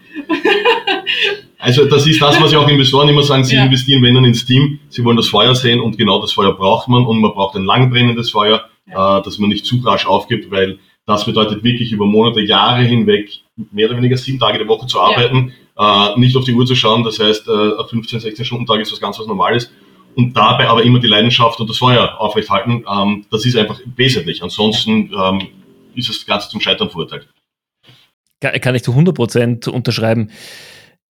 also 1.59 1.85
das 1.85 2.07
ist 2.07 2.21
das, 2.21 2.41
was 2.41 2.51
ja 2.51 2.59
auch 2.59 2.69
Investoren 2.69 3.09
immer 3.09 3.23
sagen, 3.23 3.45
sie 3.45 3.55
ja. 3.55 3.65
investieren, 3.65 4.03
wenn 4.03 4.15
dann 4.15 4.25
ins 4.25 4.45
Team. 4.45 4.81
Sie 4.89 5.05
wollen 5.05 5.17
das 5.17 5.29
Feuer 5.29 5.55
sehen 5.55 5.81
und 5.81 5.97
genau 5.97 6.21
das 6.21 6.33
Feuer 6.33 6.53
braucht 6.53 6.89
man 6.89 7.07
und 7.07 7.21
man 7.21 7.33
braucht 7.33 7.55
ein 7.55 7.65
langbrennendes 7.65 8.31
Feuer, 8.31 8.65
ja. 8.91 9.19
äh, 9.19 9.23
dass 9.23 9.39
man 9.39 9.49
nicht 9.49 9.65
zu 9.65 9.77
rasch 9.85 10.07
aufgibt, 10.07 10.51
weil 10.51 10.81
das 11.07 11.25
bedeutet 11.25 11.63
wirklich 11.63 11.93
über 11.93 12.07
Monate, 12.07 12.41
Jahre 12.41 12.83
hinweg 12.83 13.31
mehr 13.71 13.87
oder 13.87 13.97
weniger 13.97 14.17
sieben 14.17 14.41
Tage 14.41 14.59
die 14.59 14.69
Woche 14.69 14.89
zu 14.89 15.01
arbeiten, 15.01 15.53
ja. 15.79 16.15
äh, 16.15 16.19
nicht 16.19 16.37
auf 16.37 16.45
die 16.45 16.55
Uhr 16.55 16.67
zu 16.67 16.75
schauen. 16.75 17.05
Das 17.05 17.21
heißt, 17.21 17.47
äh, 17.47 17.85
15, 17.89 18.19
16 18.19 18.45
Stunden 18.45 18.67
Tag 18.67 18.81
ist 18.81 18.91
was 18.91 19.01
ganz 19.01 19.19
was 19.21 19.29
Normales 19.29 19.71
und 20.17 20.37
dabei 20.37 20.69
aber 20.69 20.83
immer 20.83 20.99
die 20.99 21.07
Leidenschaft 21.07 21.61
und 21.61 21.69
das 21.69 21.79
Feuer 21.79 22.21
aufrechthalten, 22.21 22.85
ähm, 22.91 23.27
das 23.31 23.47
ist 23.47 23.57
einfach 23.57 23.81
wesentlich. 23.97 24.43
Ansonsten 24.43 25.13
ähm, 25.13 25.49
ist 25.95 26.09
das 26.09 26.27
Ganze 26.27 26.49
zum 26.49 26.61
Scheitern 26.61 26.91
verurteilt. 26.91 27.29
Kann 28.41 28.75
ich 28.75 28.83
zu 28.83 28.93
100% 28.93 29.69
unterschreiben. 29.69 30.31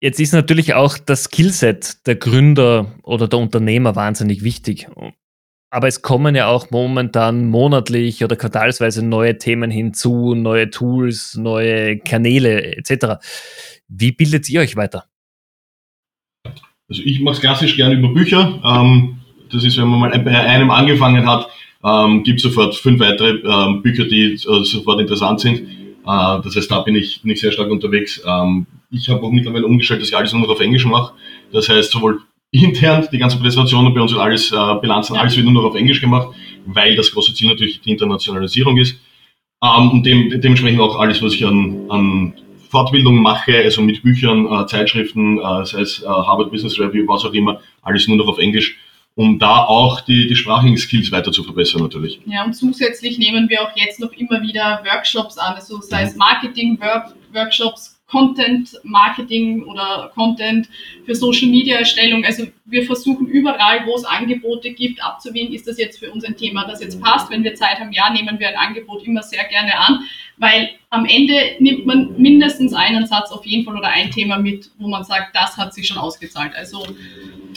Jetzt 0.01 0.19
ist 0.19 0.33
natürlich 0.33 0.73
auch 0.73 0.97
das 0.97 1.25
Skillset 1.25 2.07
der 2.07 2.15
Gründer 2.15 2.95
oder 3.03 3.27
der 3.27 3.39
Unternehmer 3.39 3.95
wahnsinnig 3.95 4.43
wichtig. 4.43 4.87
Aber 5.71 5.87
es 5.87 6.01
kommen 6.01 6.35
ja 6.35 6.47
auch 6.47 6.71
momentan 6.71 7.47
monatlich 7.47 8.23
oder 8.23 8.35
quartalsweise 8.35 9.05
neue 9.05 9.37
Themen 9.37 9.69
hinzu, 9.69 10.33
neue 10.33 10.71
Tools, 10.71 11.35
neue 11.35 11.99
Kanäle 11.99 12.77
etc. 12.77 13.21
Wie 13.87 14.11
bildet 14.11 14.49
ihr 14.49 14.61
euch 14.61 14.75
weiter? 14.75 15.08
Also 16.89 17.03
ich 17.03 17.19
mache 17.21 17.35
es 17.35 17.41
klassisch 17.41 17.75
gerne 17.75 17.95
über 17.95 18.09
Bücher. 18.09 18.59
Ähm, 18.63 19.19
das 19.51 19.63
ist, 19.63 19.77
wenn 19.77 19.87
man 19.87 19.99
mal 19.99 20.19
bei 20.19 20.37
einem 20.37 20.71
angefangen 20.71 21.27
hat, 21.27 21.47
ähm, 21.83 22.23
gibt 22.23 22.41
sofort 22.41 22.75
fünf 22.75 22.99
weitere 22.99 23.39
ähm, 23.39 23.81
Bücher, 23.81 24.05
die 24.05 24.33
äh, 24.33 24.63
sofort 24.63 24.99
interessant 24.99 25.39
sind. 25.39 25.59
Äh, 25.59 26.41
das 26.43 26.55
heißt, 26.55 26.69
da 26.69 26.81
bin 26.81 26.95
ich, 26.95 27.21
bin 27.21 27.31
ich 27.31 27.39
sehr 27.39 27.51
stark 27.51 27.69
unterwegs. 27.69 28.21
Ähm, 28.25 28.65
ich 28.91 29.07
habe 29.09 29.21
auch 29.21 29.31
mittlerweile 29.31 29.65
umgestellt, 29.65 30.01
dass 30.01 30.09
ich 30.09 30.17
alles 30.17 30.33
nur 30.33 30.41
noch 30.41 30.49
auf 30.49 30.59
Englisch 30.59 30.85
mache. 30.85 31.13
Das 31.53 31.69
heißt, 31.69 31.91
sowohl 31.91 32.21
intern 32.51 33.07
die 33.11 33.19
ganzen 33.19 33.39
Präsentationen 33.39 33.93
bei 33.93 34.01
uns 34.01 34.11
und 34.11 34.19
alles, 34.19 34.51
äh, 34.51 34.75
Bilanzen, 34.81 35.15
alles 35.15 35.35
wird 35.35 35.45
nur 35.45 35.53
noch 35.53 35.69
auf 35.69 35.75
Englisch 35.75 36.01
gemacht, 36.01 36.29
weil 36.65 36.95
das 36.95 37.11
große 37.11 37.33
Ziel 37.33 37.49
natürlich 37.49 37.81
die 37.81 37.91
Internationalisierung 37.91 38.77
ist. 38.77 38.99
Ähm, 39.63 39.91
und 39.91 40.05
dem, 40.05 40.41
dementsprechend 40.41 40.81
auch 40.81 40.99
alles, 40.99 41.21
was 41.21 41.33
ich 41.33 41.45
an, 41.45 41.85
an 41.89 42.33
Fortbildung 42.69 43.21
mache, 43.21 43.57
also 43.57 43.81
mit 43.81 44.03
Büchern, 44.03 44.45
äh, 44.45 44.65
Zeitschriften, 44.67 45.39
äh, 45.39 45.65
sei 45.65 45.81
es 45.81 46.01
äh, 46.01 46.05
Harvard 46.05 46.51
Business 46.51 46.79
Review, 46.79 47.07
was 47.07 47.25
auch 47.25 47.33
immer, 47.33 47.61
alles 47.81 48.07
nur 48.07 48.17
noch 48.17 48.27
auf 48.27 48.37
Englisch, 48.37 48.77
um 49.15 49.39
da 49.39 49.65
auch 49.65 50.01
die, 50.01 50.27
die 50.27 50.35
sprachlichen 50.35 50.77
Skills 50.77 51.11
weiter 51.11 51.31
zu 51.31 51.43
verbessern 51.43 51.81
natürlich. 51.81 52.19
Ja, 52.25 52.45
und 52.45 52.53
zusätzlich 52.53 53.17
nehmen 53.17 53.49
wir 53.49 53.63
auch 53.63 53.71
jetzt 53.75 53.99
noch 53.99 54.13
immer 54.13 54.41
wieder 54.41 54.81
Workshops 54.85 55.37
an, 55.37 55.55
also 55.55 55.81
sei 55.81 56.03
es. 56.03 56.15
Marketing-Workshops, 56.15 57.98
Content 58.09 58.77
Marketing 58.83 59.63
oder 59.63 60.11
Content 60.15 60.67
für 61.05 61.13
Social 61.15 61.47
Media 61.47 61.77
Erstellung. 61.77 62.23
Also 62.25 62.45
wir 62.65 62.83
versuchen 62.85 63.27
überall, 63.27 63.85
wo 63.85 63.95
es 63.95 64.03
Angebote 64.03 64.71
gibt, 64.71 65.03
abzuwägen, 65.03 65.53
ist 65.53 65.67
das 65.67 65.77
jetzt 65.77 65.99
für 65.99 66.11
uns 66.11 66.23
ein 66.23 66.35
Thema, 66.35 66.65
das 66.65 66.81
jetzt 66.81 67.01
passt. 67.01 67.29
Wenn 67.29 67.43
wir 67.43 67.55
Zeit 67.55 67.79
haben, 67.79 67.91
ja, 67.91 68.11
nehmen 68.11 68.39
wir 68.39 68.49
ein 68.49 68.55
Angebot 68.55 69.03
immer 69.03 69.21
sehr 69.21 69.43
gerne 69.45 69.77
an, 69.77 70.01
weil 70.37 70.69
am 70.89 71.05
Ende 71.05 71.33
nimmt 71.59 71.85
man 71.85 72.15
mindestens 72.17 72.73
einen 72.73 73.05
Satz 73.05 73.31
auf 73.31 73.45
jeden 73.45 73.63
Fall 73.63 73.77
oder 73.77 73.89
ein 73.89 74.09
Thema 74.09 74.37
mit, 74.37 74.71
wo 74.79 74.87
man 74.87 75.03
sagt, 75.03 75.35
das 75.35 75.57
hat 75.57 75.73
sich 75.73 75.87
schon 75.87 75.97
ausgezahlt. 75.97 76.53
Also 76.55 76.85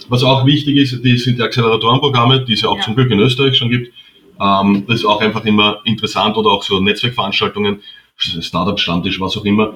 was 0.09 0.23
auch 0.23 0.45
wichtig 0.45 0.77
ist, 0.77 1.05
die 1.05 1.17
sind 1.17 1.39
die 1.39 1.43
Acceleratorenprogramme, 1.43 2.45
die 2.45 2.55
es 2.55 2.63
ja 2.63 2.69
auch 2.69 2.77
ja. 2.77 2.83
zum 2.83 2.95
Glück 2.95 3.11
in 3.11 3.21
Österreich 3.21 3.57
schon 3.57 3.71
gibt. 3.71 3.93
Ähm, 4.41 4.85
das 4.87 5.01
ist 5.01 5.05
auch 5.05 5.21
einfach 5.21 5.45
immer 5.45 5.81
interessant 5.85 6.37
oder 6.37 6.51
auch 6.51 6.63
so 6.63 6.81
Netzwerkveranstaltungen, 6.81 7.81
Startup-Stammtisch, 8.17 9.21
was 9.21 9.37
auch 9.37 9.45
immer 9.45 9.75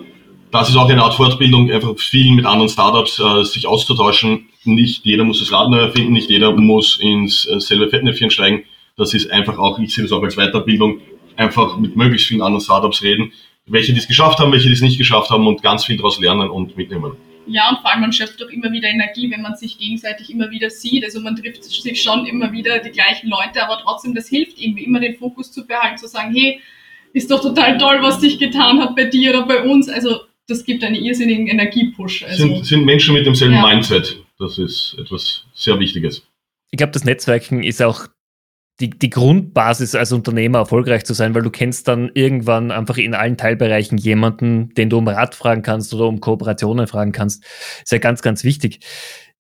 das 0.50 0.68
ist 0.68 0.76
auch 0.76 0.88
eine 0.88 1.02
Art 1.02 1.14
Fortbildung, 1.14 1.70
einfach 1.70 1.98
viel 1.98 2.32
mit 2.32 2.46
anderen 2.46 2.68
Startups 2.68 3.18
äh, 3.18 3.44
sich 3.44 3.66
auszutauschen. 3.66 4.48
Nicht 4.64 5.04
jeder 5.04 5.24
muss 5.24 5.40
das 5.40 5.52
Rad 5.52 5.70
neu 5.70 5.78
erfinden, 5.78 6.12
nicht 6.12 6.30
jeder 6.30 6.52
muss 6.52 6.98
ins 7.00 7.46
äh, 7.46 7.60
selbe 7.60 7.88
Fettnäpfchen 7.88 8.30
steigen. 8.30 8.64
Das 8.96 9.12
ist 9.14 9.30
einfach 9.30 9.58
auch, 9.58 9.78
ich 9.78 9.94
sehe 9.94 10.04
das 10.04 10.12
auch 10.12 10.22
als 10.22 10.36
Weiterbildung, 10.36 11.00
einfach 11.36 11.76
mit 11.76 11.96
möglichst 11.96 12.28
vielen 12.28 12.42
anderen 12.42 12.62
Startups 12.62 13.02
reden, 13.02 13.32
welche 13.66 13.92
die 13.92 13.98
es 13.98 14.08
geschafft 14.08 14.38
haben, 14.38 14.52
welche 14.52 14.68
die 14.68 14.74
es 14.74 14.80
nicht 14.80 14.98
geschafft 14.98 15.30
haben 15.30 15.46
und 15.46 15.62
ganz 15.62 15.84
viel 15.84 15.96
daraus 15.96 16.18
lernen 16.18 16.48
und 16.48 16.76
mitnehmen. 16.76 17.12
Ja, 17.48 17.68
und 17.68 17.78
vor 17.78 17.92
allem 17.92 18.00
man 18.00 18.12
schöpft 18.12 18.40
doch 18.40 18.48
immer 18.48 18.72
wieder 18.72 18.88
Energie, 18.88 19.30
wenn 19.30 19.42
man 19.42 19.54
sich 19.54 19.78
gegenseitig 19.78 20.30
immer 20.30 20.50
wieder 20.50 20.68
sieht. 20.68 21.04
Also 21.04 21.20
man 21.20 21.36
trifft 21.36 21.62
sich 21.64 22.02
schon 22.02 22.26
immer 22.26 22.50
wieder 22.50 22.80
die 22.80 22.90
gleichen 22.90 23.28
Leute, 23.28 23.62
aber 23.62 23.78
trotzdem, 23.82 24.14
das 24.14 24.28
hilft 24.28 24.60
irgendwie 24.60 24.84
immer 24.84 24.98
den 24.98 25.16
Fokus 25.16 25.52
zu 25.52 25.64
behalten, 25.66 25.98
zu 25.98 26.08
sagen, 26.08 26.34
hey, 26.34 26.60
ist 27.12 27.30
doch 27.30 27.40
total 27.40 27.78
toll, 27.78 27.98
was 28.02 28.20
sich 28.20 28.38
getan 28.38 28.80
hat 28.80 28.96
bei 28.96 29.04
dir 29.04 29.30
oder 29.30 29.46
bei 29.46 29.62
uns. 29.62 29.88
Also 29.88 30.22
das 30.48 30.64
gibt 30.64 30.84
einen 30.84 30.94
irrsinnigen 30.94 31.48
Energiepush. 31.48 32.24
Also, 32.24 32.46
sind, 32.46 32.66
sind 32.66 32.84
Menschen 32.84 33.14
mit 33.14 33.26
demselben 33.26 33.54
ja. 33.54 33.66
Mindset. 33.66 34.22
Das 34.38 34.58
ist 34.58 34.96
etwas 34.98 35.44
sehr 35.54 35.78
Wichtiges. 35.78 36.22
Ich 36.70 36.76
glaube, 36.76 36.92
das 36.92 37.04
Netzwerken 37.04 37.62
ist 37.62 37.82
auch 37.82 38.06
die, 38.80 38.90
die 38.90 39.10
Grundbasis 39.10 39.94
als 39.94 40.12
Unternehmer 40.12 40.58
erfolgreich 40.58 41.04
zu 41.04 41.14
sein, 41.14 41.34
weil 41.34 41.42
du 41.42 41.50
kennst 41.50 41.88
dann 41.88 42.10
irgendwann 42.14 42.70
einfach 42.70 42.98
in 42.98 43.14
allen 43.14 43.38
Teilbereichen 43.38 43.96
jemanden, 43.96 44.74
den 44.74 44.90
du 44.90 44.98
um 44.98 45.08
Rat 45.08 45.34
fragen 45.34 45.62
kannst 45.62 45.94
oder 45.94 46.06
um 46.06 46.20
Kooperationen 46.20 46.86
fragen 46.86 47.12
kannst. 47.12 47.44
Ist 47.82 47.92
ja 47.92 47.98
ganz, 47.98 48.20
ganz 48.20 48.44
wichtig. 48.44 48.80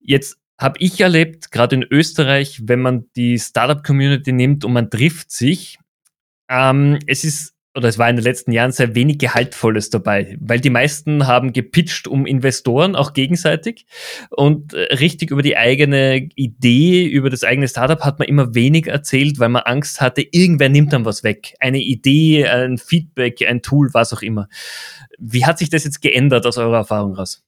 Jetzt 0.00 0.38
habe 0.58 0.78
ich 0.80 0.98
erlebt, 1.00 1.52
gerade 1.52 1.76
in 1.76 1.82
Österreich, 1.82 2.62
wenn 2.64 2.80
man 2.80 3.04
die 3.14 3.38
Startup-Community 3.38 4.32
nimmt 4.32 4.64
und 4.64 4.72
man 4.72 4.88
trifft 4.88 5.30
sich, 5.30 5.78
ähm, 6.48 6.98
es 7.06 7.24
ist 7.24 7.55
oder 7.76 7.88
es 7.88 7.98
war 7.98 8.08
in 8.08 8.16
den 8.16 8.24
letzten 8.24 8.52
Jahren 8.52 8.72
sehr 8.72 8.94
wenig 8.94 9.18
Gehaltvolles 9.18 9.90
dabei, 9.90 10.38
weil 10.40 10.60
die 10.60 10.70
meisten 10.70 11.26
haben 11.26 11.52
gepitcht 11.52 12.08
um 12.08 12.24
Investoren, 12.24 12.96
auch 12.96 13.12
gegenseitig. 13.12 13.84
Und 14.30 14.72
äh, 14.72 14.94
richtig 14.94 15.30
über 15.30 15.42
die 15.42 15.58
eigene 15.58 16.28
Idee, 16.36 17.04
über 17.04 17.28
das 17.28 17.44
eigene 17.44 17.68
Startup 17.68 18.00
hat 18.00 18.18
man 18.18 18.28
immer 18.28 18.54
wenig 18.54 18.86
erzählt, 18.86 19.38
weil 19.38 19.50
man 19.50 19.62
Angst 19.62 20.00
hatte, 20.00 20.22
irgendwer 20.22 20.70
nimmt 20.70 20.94
dann 20.94 21.04
was 21.04 21.22
weg. 21.22 21.54
Eine 21.60 21.80
Idee, 21.82 22.46
ein 22.48 22.78
Feedback, 22.78 23.46
ein 23.46 23.60
Tool, 23.60 23.90
was 23.92 24.14
auch 24.14 24.22
immer. 24.22 24.48
Wie 25.18 25.44
hat 25.44 25.58
sich 25.58 25.68
das 25.68 25.84
jetzt 25.84 26.00
geändert 26.00 26.46
aus 26.46 26.56
eurer 26.56 26.78
Erfahrung 26.78 27.14
raus? 27.14 27.44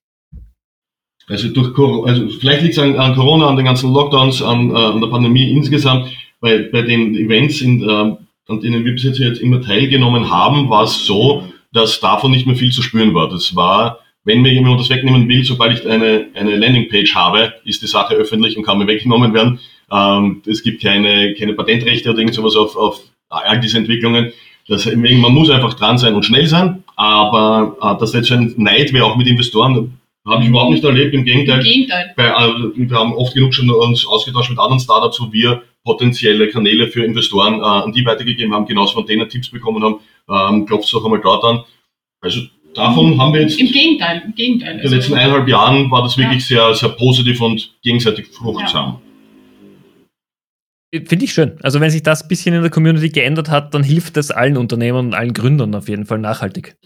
Also 1.26 1.48
durch 1.48 1.72
also 2.06 2.28
vielleicht 2.38 2.62
liegt 2.62 2.74
es 2.74 2.78
an, 2.78 2.96
an, 2.96 3.14
Corona, 3.14 3.48
an 3.48 3.56
den 3.56 3.64
ganzen 3.64 3.92
Lockdowns, 3.92 4.42
an, 4.42 4.70
äh, 4.70 4.74
an 4.74 5.00
der 5.00 5.08
Pandemie 5.08 5.52
insgesamt, 5.52 6.10
weil 6.40 6.64
bei 6.64 6.82
den 6.82 7.14
Events 7.14 7.62
in 7.62 7.82
äh, 7.82 8.16
an 8.48 8.60
denen 8.60 8.84
wir 8.84 8.92
bis 8.92 9.04
jetzt, 9.04 9.18
jetzt 9.18 9.40
immer 9.40 9.60
teilgenommen 9.60 10.30
haben, 10.30 10.70
war 10.70 10.84
es 10.84 11.04
so, 11.04 11.44
dass 11.72 12.00
davon 12.00 12.30
nicht 12.30 12.46
mehr 12.46 12.56
viel 12.56 12.72
zu 12.72 12.82
spüren 12.82 13.14
war. 13.14 13.28
Das 13.28 13.54
war, 13.54 14.00
wenn 14.24 14.40
mir 14.40 14.52
jemand 14.52 14.80
das 14.80 14.88
wegnehmen 14.88 15.28
will, 15.28 15.44
sobald 15.44 15.78
ich 15.78 15.86
eine, 15.86 16.26
eine 16.34 16.56
Landingpage 16.56 17.14
habe, 17.14 17.54
ist 17.64 17.82
die 17.82 17.86
Sache 17.86 18.14
öffentlich 18.14 18.56
und 18.56 18.64
kann 18.64 18.78
mir 18.78 18.86
weggenommen 18.86 19.34
werden. 19.34 19.60
Ähm, 19.92 20.42
es 20.46 20.62
gibt 20.62 20.82
keine, 20.82 21.34
keine 21.34 21.52
Patentrechte 21.52 22.10
oder 22.10 22.18
irgend 22.18 22.34
sowas 22.34 22.56
auf, 22.56 22.74
auf 22.74 23.00
all 23.28 23.60
diese 23.60 23.78
Entwicklungen. 23.78 24.32
Deswegen, 24.66 25.20
man 25.20 25.32
muss 25.32 25.50
einfach 25.50 25.74
dran 25.74 25.98
sein 25.98 26.14
und 26.14 26.24
schnell 26.24 26.46
sein, 26.46 26.84
aber 26.96 27.76
äh, 27.80 28.00
dass 28.00 28.14
jetzt 28.14 28.32
ein 28.32 28.54
Neid 28.56 28.92
wäre, 28.92 29.04
auch 29.04 29.16
mit 29.16 29.26
Investoren, 29.26 29.98
habe 30.26 30.42
ich 30.42 30.48
überhaupt 30.48 30.72
nicht 30.72 30.84
erlebt. 30.84 31.14
Im 31.14 31.24
Gegenteil. 31.24 31.58
Im 31.58 31.64
Gegenteil. 31.64 32.12
Bei, 32.16 32.28
äh, 32.28 32.70
wir 32.74 32.96
haben 32.96 33.12
oft 33.14 33.34
genug 33.34 33.54
schon 33.54 33.70
uns 33.70 34.06
ausgetauscht 34.06 34.50
mit 34.50 34.58
anderen 34.58 34.80
Startups, 34.80 35.20
wo 35.20 35.32
wir 35.32 35.62
potenzielle 35.84 36.48
Kanäle 36.48 36.88
für 36.88 37.04
Investoren 37.04 37.60
äh, 37.60 37.64
an 37.64 37.92
die 37.92 38.04
weitergegeben 38.04 38.54
haben, 38.54 38.66
genauso 38.66 38.94
von 38.94 39.06
denen 39.06 39.28
Tipps 39.28 39.48
bekommen 39.48 39.82
haben, 39.82 40.00
ähm, 40.28 40.66
klopft 40.66 40.88
es 40.88 40.94
auch 40.94 41.04
einmal 41.04 41.20
dort 41.20 41.44
an. 41.44 41.64
Also 42.20 42.40
davon 42.74 43.14
mhm. 43.14 43.20
haben 43.20 43.34
wir 43.34 43.42
jetzt. 43.42 43.58
Im 43.58 43.70
Gegenteil, 43.70 44.22
im 44.24 44.34
Gegenteil. 44.34 44.76
In 44.76 44.82
den 44.82 44.90
letzten 44.90 45.14
also, 45.14 45.24
eineinhalb 45.24 45.48
Jahren 45.48 45.90
war 45.90 46.02
das 46.02 46.18
wirklich 46.18 46.48
ja. 46.50 46.72
sehr, 46.72 46.74
sehr 46.74 46.88
positiv 46.90 47.40
und 47.40 47.74
gegenseitig 47.82 48.26
fruchtsam. 48.28 49.00
Ja. 50.94 51.00
Finde 51.04 51.24
ich 51.24 51.32
schön. 51.32 51.58
Also 51.62 51.80
wenn 51.80 51.90
sich 51.90 52.02
das 52.02 52.22
ein 52.22 52.28
bisschen 52.28 52.54
in 52.54 52.62
der 52.62 52.70
Community 52.70 53.10
geändert 53.10 53.50
hat, 53.50 53.74
dann 53.74 53.82
hilft 53.82 54.16
das 54.16 54.30
allen 54.30 54.56
Unternehmern 54.56 55.08
und 55.08 55.14
allen 55.14 55.34
Gründern 55.34 55.74
auf 55.74 55.88
jeden 55.88 56.06
Fall 56.06 56.18
nachhaltig. 56.18 56.76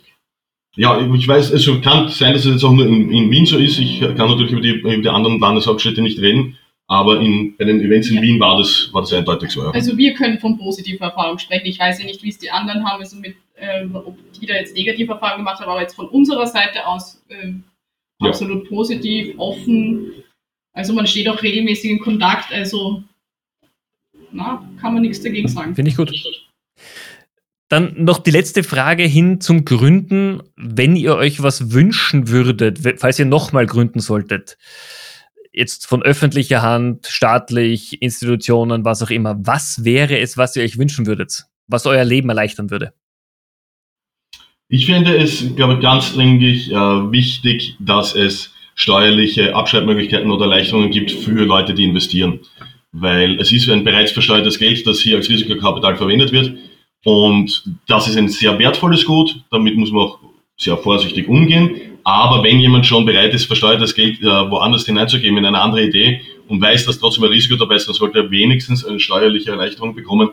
Ja, 0.75 0.99
ich 1.15 1.29
weiß, 1.29 1.51
es 1.51 1.67
kann 1.83 2.09
sein, 2.09 2.33
dass 2.33 2.47
es 2.47 2.53
jetzt 2.53 2.65
auch 2.65 2.73
nur 2.73 2.87
in, 2.87 3.11
in 3.13 3.31
Wien 3.31 3.47
so 3.47 3.59
ist. 3.59 3.79
Ich 3.79 4.01
kann 4.01 4.17
natürlich 4.17 4.53
über 4.53 4.61
die, 4.61 4.71
über 4.71 4.97
die 4.97 5.09
anderen 5.09 5.39
Landeshauptstädte 5.39 6.01
nicht 6.01 6.19
reden. 6.19 6.57
Aber 6.89 7.21
in, 7.21 7.57
bei 7.57 7.65
den 7.65 7.81
Events 7.81 8.11
in 8.11 8.17
ja. 8.17 8.23
Wien 8.23 8.41
war 8.41 8.59
das, 8.59 8.91
war 8.93 9.03
das 9.03 9.13
eindeutig 9.13 9.51
so. 9.51 9.63
Ja. 9.63 9.71
Also 9.71 9.97
wir 9.97 10.15
können 10.15 10.39
von 10.39 10.59
positiver 10.59 11.07
Erfahrung 11.07 11.39
sprechen. 11.39 11.67
Ich 11.67 11.79
weiß 11.79 12.01
ja 12.01 12.07
nicht, 12.07 12.23
wie 12.23 12.29
es 12.29 12.39
die 12.39 12.51
anderen 12.51 12.85
haben, 12.85 13.01
also 13.01 13.17
mit, 13.17 13.37
äh, 13.57 13.85
ob 13.93 14.17
die 14.35 14.47
da 14.47 14.55
jetzt 14.55 14.77
negative 14.77 15.13
Erfahrungen 15.13 15.45
gemacht 15.45 15.61
haben, 15.61 15.71
aber 15.71 15.81
jetzt 15.81 15.95
von 15.95 16.09
unserer 16.09 16.47
Seite 16.47 16.87
aus 16.87 17.23
äh, 17.29 17.53
absolut 18.21 18.65
ja. 18.65 18.69
positiv, 18.69 19.35
offen. 19.39 20.13
Also 20.75 20.93
man 20.93 21.07
steht 21.07 21.29
auch 21.29 21.43
regelmäßig 21.43 21.91
in 21.91 22.01
Kontakt, 22.01 22.53
also 22.53 23.03
na, 24.33 24.67
kann 24.81 24.95
man 24.95 25.03
nichts 25.03 25.23
dagegen 25.23 25.49
sagen. 25.49 25.75
Finde 25.75 25.91
ich 25.91 25.97
gut. 25.97 26.13
Dann 27.69 28.05
noch 28.05 28.19
die 28.19 28.31
letzte 28.31 28.65
Frage 28.65 29.05
hin 29.05 29.41
zum 29.41 29.65
Gründen. 29.65 30.43
Wenn 30.57 30.95
ihr 30.95 31.17
euch 31.17 31.43
was 31.43 31.73
wünschen 31.73 32.29
würdet, 32.29 32.81
falls 32.99 33.19
ihr 33.19 33.25
nochmal 33.25 33.67
gründen 33.67 34.01
solltet, 34.01 34.59
jetzt 35.53 35.87
von 35.87 36.03
öffentlicher 36.03 36.63
Hand, 36.63 37.07
staatlich, 37.07 38.01
Institutionen, 38.03 38.85
was 38.85 39.03
auch 39.03 39.11
immer. 39.11 39.37
Was 39.41 39.85
wäre 39.85 40.19
es, 40.19 40.37
was 40.37 40.57
ihr 40.57 40.63
euch 40.63 40.79
wünschen 40.79 41.07
würdet? 41.07 41.45
Was 41.67 41.87
euer 41.87 42.05
Leben 42.05 42.29
erleichtern 42.29 42.71
würde? 42.71 42.93
Ich 44.69 44.87
finde 44.87 45.17
es, 45.17 45.55
glaube 45.55 45.75
ich, 45.75 45.81
ganz 45.81 46.15
dringlich 46.15 46.71
äh, 46.71 46.75
wichtig, 46.75 47.77
dass 47.79 48.15
es 48.15 48.53
steuerliche 48.75 49.55
Abschreibmöglichkeiten 49.55 50.31
oder 50.31 50.47
Erleichterungen 50.47 50.91
gibt 50.91 51.11
für 51.11 51.45
Leute, 51.45 51.75
die 51.75 51.85
investieren. 51.85 52.41
Weil 52.93 53.39
es 53.39 53.53
ist 53.53 53.69
ein 53.69 53.85
bereits 53.85 54.13
versteuertes 54.13 54.59
Geld, 54.59 54.87
das 54.87 55.01
hier 55.01 55.17
als 55.17 55.29
Risikokapital 55.29 55.97
verwendet 55.97 56.33
wird. 56.33 56.55
Und 57.05 57.65
das 57.87 58.09
ist 58.09 58.17
ein 58.17 58.29
sehr 58.29 58.59
wertvolles 58.59 59.05
Gut. 59.05 59.43
Damit 59.51 59.77
muss 59.77 59.93
man 59.93 60.05
auch 60.05 60.19
sehr 60.57 60.77
vorsichtig 60.79 61.29
umgehen. 61.29 61.92
Aber 62.05 62.43
wenn 62.43 62.59
jemand 62.59 62.87
schon 62.87 63.05
bereit 63.05 63.33
ist, 63.35 63.47
versteuertes 63.47 63.95
Geld 63.95 64.21
äh, 64.21 64.25
woanders 64.25 64.87
hineinzugeben, 64.87 65.39
in 65.39 65.47
eine 65.47 65.61
andere 65.61 65.85
Idee 65.85 66.21
und 66.49 66.61
weiß, 66.61 66.87
dass 66.87 66.99
trotzdem 66.99 67.25
ein 67.25 67.31
Risiko 67.31 67.57
dabei 67.57 67.77
ist, 67.77 67.87
dann 67.87 67.95
sollte 67.95 68.19
er 68.19 68.31
wenigstens 68.31 68.85
eine 68.85 69.01
steuerliche 69.01 69.51
Erleichterung 69.51 69.95
bekommen. 69.95 70.31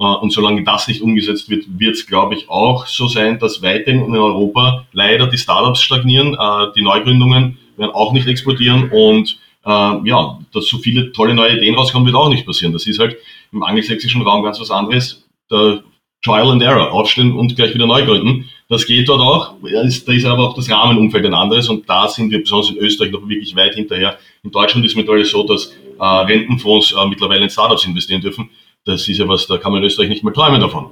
Äh, 0.00 0.04
und 0.04 0.32
solange 0.32 0.62
das 0.64 0.86
nicht 0.88 1.02
umgesetzt 1.02 1.50
wird, 1.50 1.64
wird 1.78 1.96
es, 1.96 2.06
glaube 2.06 2.34
ich, 2.34 2.48
auch 2.48 2.86
so 2.86 3.08
sein, 3.08 3.38
dass 3.38 3.62
weiterhin 3.62 4.04
in 4.04 4.16
Europa 4.16 4.86
leider 4.92 5.26
die 5.26 5.38
Startups 5.38 5.82
stagnieren, 5.82 6.34
äh, 6.34 6.72
die 6.76 6.82
Neugründungen 6.82 7.58
werden 7.76 7.90
auch 7.92 8.12
nicht 8.12 8.26
exportieren 8.26 8.90
und 8.90 9.38
äh, 9.64 10.08
ja, 10.08 10.38
dass 10.52 10.66
so 10.68 10.78
viele 10.78 11.12
tolle 11.12 11.34
neue 11.34 11.56
Ideen 11.56 11.74
rauskommen, 11.74 12.06
wird 12.06 12.16
auch 12.16 12.28
nicht 12.28 12.46
passieren. 12.46 12.72
Das 12.72 12.86
ist 12.86 12.98
halt 12.98 13.16
im 13.52 13.62
angelsächsischen 13.62 14.22
Raum 14.22 14.42
ganz 14.42 14.60
was 14.60 14.70
anderes. 14.70 15.24
Der 15.50 15.82
Trial 16.22 16.50
and 16.50 16.62
Error, 16.62 16.92
aufstehen 16.92 17.32
und 17.32 17.54
gleich 17.54 17.74
wieder 17.74 17.86
neu 17.86 18.04
gründen. 18.04 18.48
Das 18.68 18.86
geht 18.86 19.08
dort 19.08 19.20
auch. 19.20 19.54
Da 19.62 19.82
ist 19.82 20.26
aber 20.26 20.48
auch 20.48 20.54
das 20.54 20.70
Rahmenumfeld 20.70 21.24
ein 21.24 21.34
anderes 21.34 21.68
und 21.68 21.88
da 21.88 22.08
sind 22.08 22.30
wir 22.30 22.40
besonders 22.40 22.70
in 22.70 22.78
Österreich 22.78 23.12
noch 23.12 23.28
wirklich 23.28 23.54
weit 23.54 23.74
hinterher. 23.74 24.18
In 24.42 24.50
Deutschland 24.50 24.84
ist 24.84 24.96
mittlerweile 24.96 25.24
so, 25.24 25.44
dass 25.44 25.74
äh, 25.98 26.04
Rentenfonds 26.04 26.92
äh, 26.92 27.06
mittlerweile 27.08 27.44
in 27.44 27.50
Startups 27.50 27.84
investieren 27.86 28.20
dürfen. 28.20 28.50
Das 28.84 29.08
ist 29.08 29.18
ja 29.18 29.28
was, 29.28 29.46
da 29.46 29.58
kann 29.58 29.72
man 29.72 29.82
in 29.82 29.86
Österreich 29.86 30.08
nicht 30.08 30.24
mehr 30.24 30.32
träumen 30.32 30.60
davon. 30.60 30.90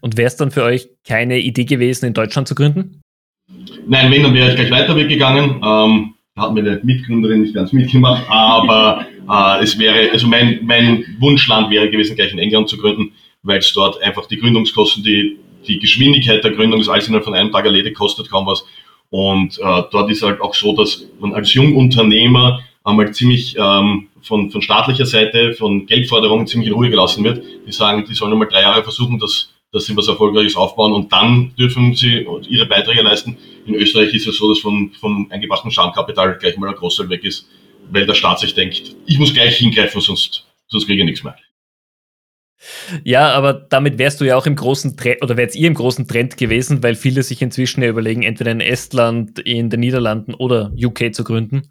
Und 0.00 0.16
wäre 0.16 0.28
es 0.28 0.36
dann 0.36 0.50
für 0.50 0.64
euch 0.64 0.88
keine 1.06 1.38
Idee 1.38 1.64
gewesen, 1.64 2.06
in 2.06 2.14
Deutschland 2.14 2.48
zu 2.48 2.54
gründen? 2.54 3.02
Nein, 3.86 4.10
wenn, 4.10 4.22
dann 4.22 4.34
wäre 4.34 4.50
ich 4.50 4.56
gleich 4.56 4.70
weiter 4.70 4.96
weggegangen. 4.96 5.60
Ähm, 5.62 6.14
da 6.34 6.42
hat 6.42 6.54
meine 6.54 6.80
Mitgründerin 6.82 7.42
nicht 7.42 7.54
ganz 7.54 7.72
mitgemacht, 7.72 8.24
aber 8.28 9.06
äh, 9.28 9.62
es 9.62 9.78
wäre, 9.78 10.10
also 10.12 10.26
mein, 10.26 10.60
mein 10.62 11.04
Wunschland 11.18 11.70
wäre 11.70 11.90
gewesen, 11.90 12.16
gleich 12.16 12.32
in 12.32 12.38
England 12.38 12.68
zu 12.68 12.78
gründen, 12.78 13.12
weil 13.48 13.58
es 13.58 13.72
dort 13.72 14.00
einfach 14.02 14.26
die 14.26 14.36
Gründungskosten, 14.36 15.02
die, 15.02 15.38
die 15.66 15.78
Geschwindigkeit 15.78 16.44
der 16.44 16.52
Gründung 16.52 16.80
ist 16.80 16.88
alles 16.88 17.08
innerhalb 17.08 17.24
von 17.24 17.34
einem 17.34 17.50
Tag 17.50 17.64
erledigt, 17.64 17.96
kostet 17.96 18.30
kaum 18.30 18.46
was. 18.46 18.64
Und 19.08 19.58
äh, 19.58 19.82
dort 19.90 20.10
ist 20.10 20.22
halt 20.22 20.42
auch 20.42 20.54
so, 20.54 20.76
dass 20.76 21.06
man 21.18 21.32
als 21.32 21.54
Jungunternehmer 21.54 22.60
einmal 22.84 23.10
ziemlich 23.12 23.56
ähm, 23.58 24.08
von, 24.20 24.50
von 24.50 24.60
staatlicher 24.60 25.06
Seite, 25.06 25.54
von 25.54 25.86
Geldforderungen 25.86 26.46
ziemlich 26.46 26.68
in 26.68 26.74
Ruhe 26.74 26.90
gelassen 26.90 27.24
wird. 27.24 27.42
Die 27.66 27.72
sagen, 27.72 28.04
die 28.06 28.12
sollen 28.12 28.32
einmal 28.32 28.48
drei 28.48 28.60
Jahre 28.60 28.82
versuchen, 28.82 29.18
dass, 29.18 29.54
dass 29.72 29.86
sie 29.86 29.96
was 29.96 30.08
Erfolgreiches 30.08 30.54
aufbauen 30.54 30.92
und 30.92 31.10
dann 31.10 31.54
dürfen 31.58 31.94
sie 31.94 32.26
ihre 32.50 32.66
Beiträge 32.66 33.00
leisten. 33.00 33.38
In 33.64 33.74
Österreich 33.74 34.12
ist 34.12 34.26
es 34.26 34.36
so, 34.36 34.50
dass 34.50 34.58
von, 34.58 34.90
vom 35.00 35.26
eingebrachten 35.30 35.70
Stammkapital 35.70 36.36
gleich 36.36 36.58
mal 36.58 36.68
ein 36.68 36.76
Großteil 36.76 37.08
weg 37.08 37.24
ist, 37.24 37.48
weil 37.90 38.04
der 38.04 38.14
Staat 38.14 38.40
sich 38.40 38.52
denkt, 38.52 38.94
ich 39.06 39.18
muss 39.18 39.32
gleich 39.32 39.56
hingreifen, 39.56 40.02
sonst, 40.02 40.44
sonst 40.66 40.84
kriege 40.84 41.00
ich 41.00 41.06
nichts 41.06 41.24
mehr. 41.24 41.34
Ja, 43.04 43.32
aber 43.32 43.52
damit 43.54 43.98
wärst 43.98 44.20
du 44.20 44.24
ja 44.24 44.36
auch 44.36 44.46
im 44.46 44.56
großen 44.56 44.96
Trend, 44.96 45.22
oder 45.22 45.36
wärst 45.36 45.56
ihr 45.56 45.68
im 45.68 45.74
großen 45.74 46.08
Trend 46.08 46.36
gewesen, 46.36 46.82
weil 46.82 46.94
viele 46.94 47.22
sich 47.22 47.40
inzwischen 47.40 47.82
ja 47.82 47.88
überlegen, 47.88 48.22
entweder 48.22 48.50
in 48.50 48.60
Estland, 48.60 49.38
in 49.38 49.70
den 49.70 49.80
Niederlanden 49.80 50.34
oder 50.34 50.72
UK 50.76 51.14
zu 51.14 51.24
gründen. 51.24 51.70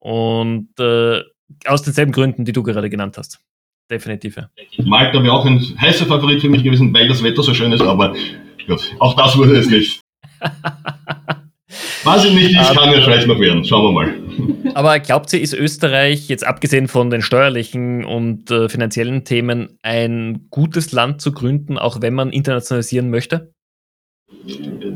Und 0.00 0.68
äh, 0.78 1.20
aus 1.66 1.82
denselben 1.82 2.12
Gründen, 2.12 2.44
die 2.44 2.52
du 2.52 2.62
gerade 2.62 2.88
genannt 2.88 3.18
hast. 3.18 3.40
Definitiv. 3.90 4.36
Ja. 4.36 4.48
Malta 4.84 5.22
wäre 5.22 5.32
auch 5.32 5.44
ein 5.44 5.60
heißer 5.78 6.06
Favorit 6.06 6.40
für 6.40 6.48
mich 6.48 6.64
gewesen, 6.64 6.94
weil 6.94 7.08
das 7.08 7.22
Wetter 7.22 7.42
so 7.42 7.52
schön 7.52 7.72
ist, 7.72 7.82
aber 7.82 8.14
gut, 8.66 8.94
auch 9.00 9.14
das 9.16 9.36
wurde 9.36 9.56
es 9.56 9.68
nicht. 9.68 10.00
Was 12.04 12.24
ich 12.24 12.32
nicht, 12.32 12.56
das 12.56 12.74
kann 12.74 12.92
ja 12.92 13.00
vielleicht 13.00 13.26
noch 13.26 13.38
werden. 13.38 13.64
Schauen 13.64 13.84
wir 13.84 13.92
mal. 13.92 14.14
Aber 14.74 14.98
glaubt 15.00 15.32
ihr, 15.32 15.40
ist 15.40 15.54
Österreich, 15.54 16.28
jetzt 16.28 16.46
abgesehen 16.46 16.88
von 16.88 17.10
den 17.10 17.22
steuerlichen 17.22 18.04
und 18.04 18.50
äh, 18.50 18.68
finanziellen 18.68 19.24
Themen, 19.24 19.78
ein 19.82 20.46
gutes 20.50 20.92
Land 20.92 21.20
zu 21.20 21.32
gründen, 21.32 21.78
auch 21.78 22.00
wenn 22.00 22.14
man 22.14 22.30
internationalisieren 22.30 23.10
möchte? 23.10 23.52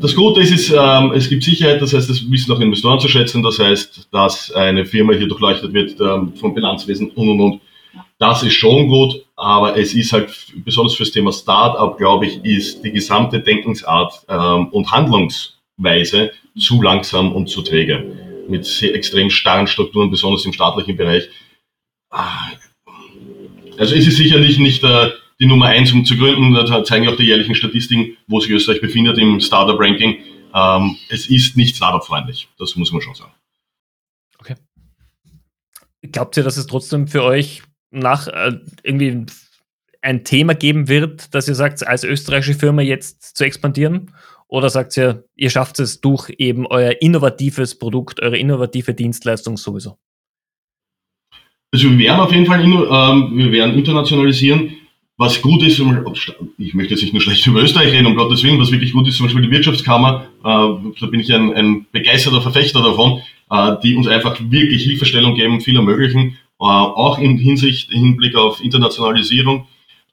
Das 0.00 0.14
Gute 0.14 0.40
ist, 0.40 0.50
ist 0.50 0.70
ähm, 0.70 1.12
es 1.14 1.28
gibt 1.28 1.44
Sicherheit, 1.44 1.80
das 1.80 1.92
heißt, 1.92 2.08
das 2.08 2.30
wissen 2.30 2.52
auch 2.52 2.60
Investoren 2.60 2.98
zu 2.98 3.08
schätzen, 3.08 3.42
das 3.42 3.58
heißt, 3.58 4.08
dass 4.10 4.50
eine 4.52 4.84
Firma 4.84 5.12
hier 5.12 5.28
durchleuchtet 5.28 5.72
wird 5.72 6.00
ähm, 6.00 6.32
vom 6.34 6.54
Bilanzwesen 6.54 7.10
und 7.10 7.28
und 7.28 7.40
und. 7.40 7.60
Das 8.18 8.42
ist 8.42 8.54
schon 8.54 8.88
gut, 8.88 9.26
aber 9.36 9.76
es 9.76 9.94
ist 9.94 10.12
halt 10.12 10.30
besonders 10.64 10.94
fürs 10.94 11.10
Thema 11.10 11.32
Startup, 11.32 11.96
glaube 11.98 12.26
ich, 12.26 12.42
ist 12.44 12.82
die 12.82 12.90
gesamte 12.90 13.40
Denkensart 13.40 14.24
ähm, 14.28 14.68
und 14.68 14.90
Handlungsweise 14.90 16.32
zu 16.58 16.80
langsam 16.80 17.32
und 17.32 17.48
zu 17.48 17.60
träge. 17.60 18.25
Mit 18.48 18.64
sehr 18.64 18.94
extrem 18.94 19.30
starren 19.30 19.66
Strukturen, 19.66 20.10
besonders 20.10 20.44
im 20.44 20.52
staatlichen 20.52 20.96
Bereich. 20.96 21.28
Ah, 22.10 22.50
also 23.78 23.94
es 23.94 24.06
ist 24.06 24.16
sicherlich 24.16 24.58
nicht 24.58 24.82
äh, 24.84 25.10
die 25.38 25.46
Nummer 25.46 25.66
eins, 25.66 25.92
um 25.92 26.04
zu 26.04 26.16
gründen. 26.16 26.54
Da 26.54 26.84
zeigen 26.84 27.08
auch 27.08 27.16
die 27.16 27.24
jährlichen 27.24 27.54
Statistiken, 27.54 28.16
wo 28.26 28.40
sich 28.40 28.50
Österreich 28.50 28.80
befindet 28.80 29.18
im 29.18 29.40
Startup-Ranking. 29.40 30.18
Ähm, 30.54 30.96
es 31.08 31.28
ist 31.28 31.56
nicht 31.56 31.76
Startup-freundlich. 31.76 32.48
Das 32.58 32.76
muss 32.76 32.92
man 32.92 33.02
schon 33.02 33.14
sagen. 33.14 33.32
Okay. 34.38 34.54
Glaubt 36.02 36.36
ihr, 36.36 36.42
dass 36.42 36.56
es 36.56 36.66
trotzdem 36.66 37.08
für 37.08 37.22
euch 37.24 37.62
nach 37.90 38.28
äh, 38.28 38.58
irgendwie 38.82 39.26
ein 40.02 40.24
Thema 40.24 40.54
geben 40.54 40.88
wird, 40.88 41.34
dass 41.34 41.48
ihr 41.48 41.54
sagt, 41.54 41.86
als 41.86 42.04
österreichische 42.04 42.54
Firma 42.54 42.82
jetzt 42.82 43.36
zu 43.36 43.44
expandieren? 43.44 44.12
Oder 44.48 44.70
sagt 44.70 44.96
ihr, 44.96 45.24
ihr 45.34 45.50
schafft 45.50 45.80
es 45.80 46.00
durch 46.00 46.32
eben 46.38 46.66
euer 46.66 46.94
innovatives 47.00 47.78
Produkt, 47.78 48.22
eure 48.22 48.38
innovative 48.38 48.94
Dienstleistung 48.94 49.56
sowieso? 49.56 49.98
Also 51.72 51.90
wir 51.90 51.98
werden 51.98 52.20
auf 52.20 52.32
jeden 52.32 52.46
Fall, 52.46 52.62
ähm, 52.62 53.36
wir 53.36 53.52
werden 53.52 53.74
internationalisieren. 53.74 54.76
Was 55.18 55.40
gut 55.40 55.62
ist, 55.62 55.80
ich 56.58 56.74
möchte 56.74 56.92
jetzt 56.92 57.02
nicht 57.02 57.14
nur 57.14 57.22
schlecht 57.22 57.46
über 57.46 57.62
Österreich 57.62 57.90
reden, 57.90 58.06
um 58.06 58.16
Gottes 58.16 58.44
Willen, 58.44 58.60
was 58.60 58.70
wirklich 58.70 58.92
gut 58.92 59.08
ist, 59.08 59.16
zum 59.16 59.26
Beispiel 59.26 59.42
die 59.42 59.50
Wirtschaftskammer, 59.50 60.26
äh, 60.40 60.92
da 61.00 61.06
bin 61.10 61.20
ich 61.20 61.32
ein, 61.32 61.54
ein 61.54 61.86
begeisterter 61.90 62.42
Verfechter 62.42 62.82
davon, 62.82 63.22
äh, 63.50 63.76
die 63.82 63.94
uns 63.94 64.06
einfach 64.08 64.38
wirklich 64.50 64.84
Hilfestellung 64.84 65.34
geben, 65.34 65.62
viel 65.62 65.74
ermöglichen, 65.74 66.36
äh, 66.60 66.64
auch 66.64 67.18
in 67.18 67.38
Hinsicht, 67.38 67.90
im 67.90 68.04
Hinblick 68.04 68.36
auf 68.36 68.62
Internationalisierung. 68.62 69.66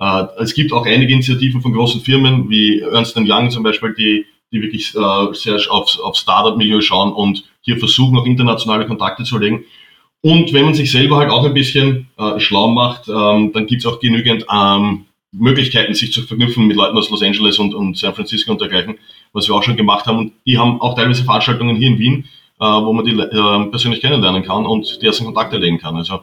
Äh, 0.03 0.27
es 0.39 0.53
gibt 0.53 0.73
auch 0.73 0.85
einige 0.85 1.13
Initiativen 1.13 1.61
von 1.61 1.71
großen 1.71 2.01
Firmen, 2.01 2.49
wie 2.49 2.79
Ernst 2.79 3.15
Young 3.15 3.49
zum 3.49 3.63
Beispiel, 3.63 3.93
die, 3.97 4.25
die 4.51 4.61
wirklich 4.61 4.93
äh, 4.95 5.33
sehr 5.33 5.59
aufs, 5.69 5.97
aufs 5.99 6.19
Startup-Milieu 6.19 6.81
schauen 6.81 7.13
und 7.13 7.45
hier 7.61 7.77
versuchen, 7.77 8.17
auch 8.17 8.25
internationale 8.25 8.85
Kontakte 8.85 9.23
zu 9.23 9.37
legen. 9.37 9.63
Und 10.21 10.53
wenn 10.53 10.65
man 10.65 10.73
sich 10.73 10.91
selber 10.91 11.17
halt 11.17 11.29
auch 11.29 11.45
ein 11.45 11.53
bisschen 11.53 12.09
äh, 12.17 12.39
schlau 12.39 12.67
macht, 12.69 13.07
ähm, 13.07 13.51
dann 13.53 13.65
gibt 13.67 13.81
es 13.81 13.85
auch 13.85 13.99
genügend 13.99 14.45
ähm, 14.53 15.05
Möglichkeiten, 15.31 15.93
sich 15.93 16.11
zu 16.11 16.21
verknüpfen 16.21 16.67
mit 16.67 16.75
Leuten 16.75 16.97
aus 16.97 17.09
Los 17.09 17.23
Angeles 17.23 17.57
und, 17.59 17.73
und 17.73 17.97
San 17.97 18.13
Francisco 18.13 18.51
und 18.51 18.61
dergleichen, 18.61 18.95
was 19.31 19.47
wir 19.47 19.55
auch 19.55 19.63
schon 19.63 19.77
gemacht 19.77 20.05
haben. 20.05 20.17
Und 20.17 20.33
die 20.45 20.57
haben 20.57 20.81
auch 20.81 20.95
teilweise 20.95 21.23
Veranstaltungen 21.23 21.75
hier 21.75 21.87
in 21.87 21.99
Wien, 21.99 22.25
wo 22.59 22.93
man 22.93 23.03
die 23.03 23.11
äh, 23.11 23.69
persönlich 23.69 23.99
kennenlernen 23.99 24.43
kann 24.43 24.65
und 24.65 25.01
die 25.01 25.05
ersten 25.05 25.25
Kontakte 25.25 25.57
legen 25.57 25.79
kann. 25.79 25.97
Also 25.97 26.21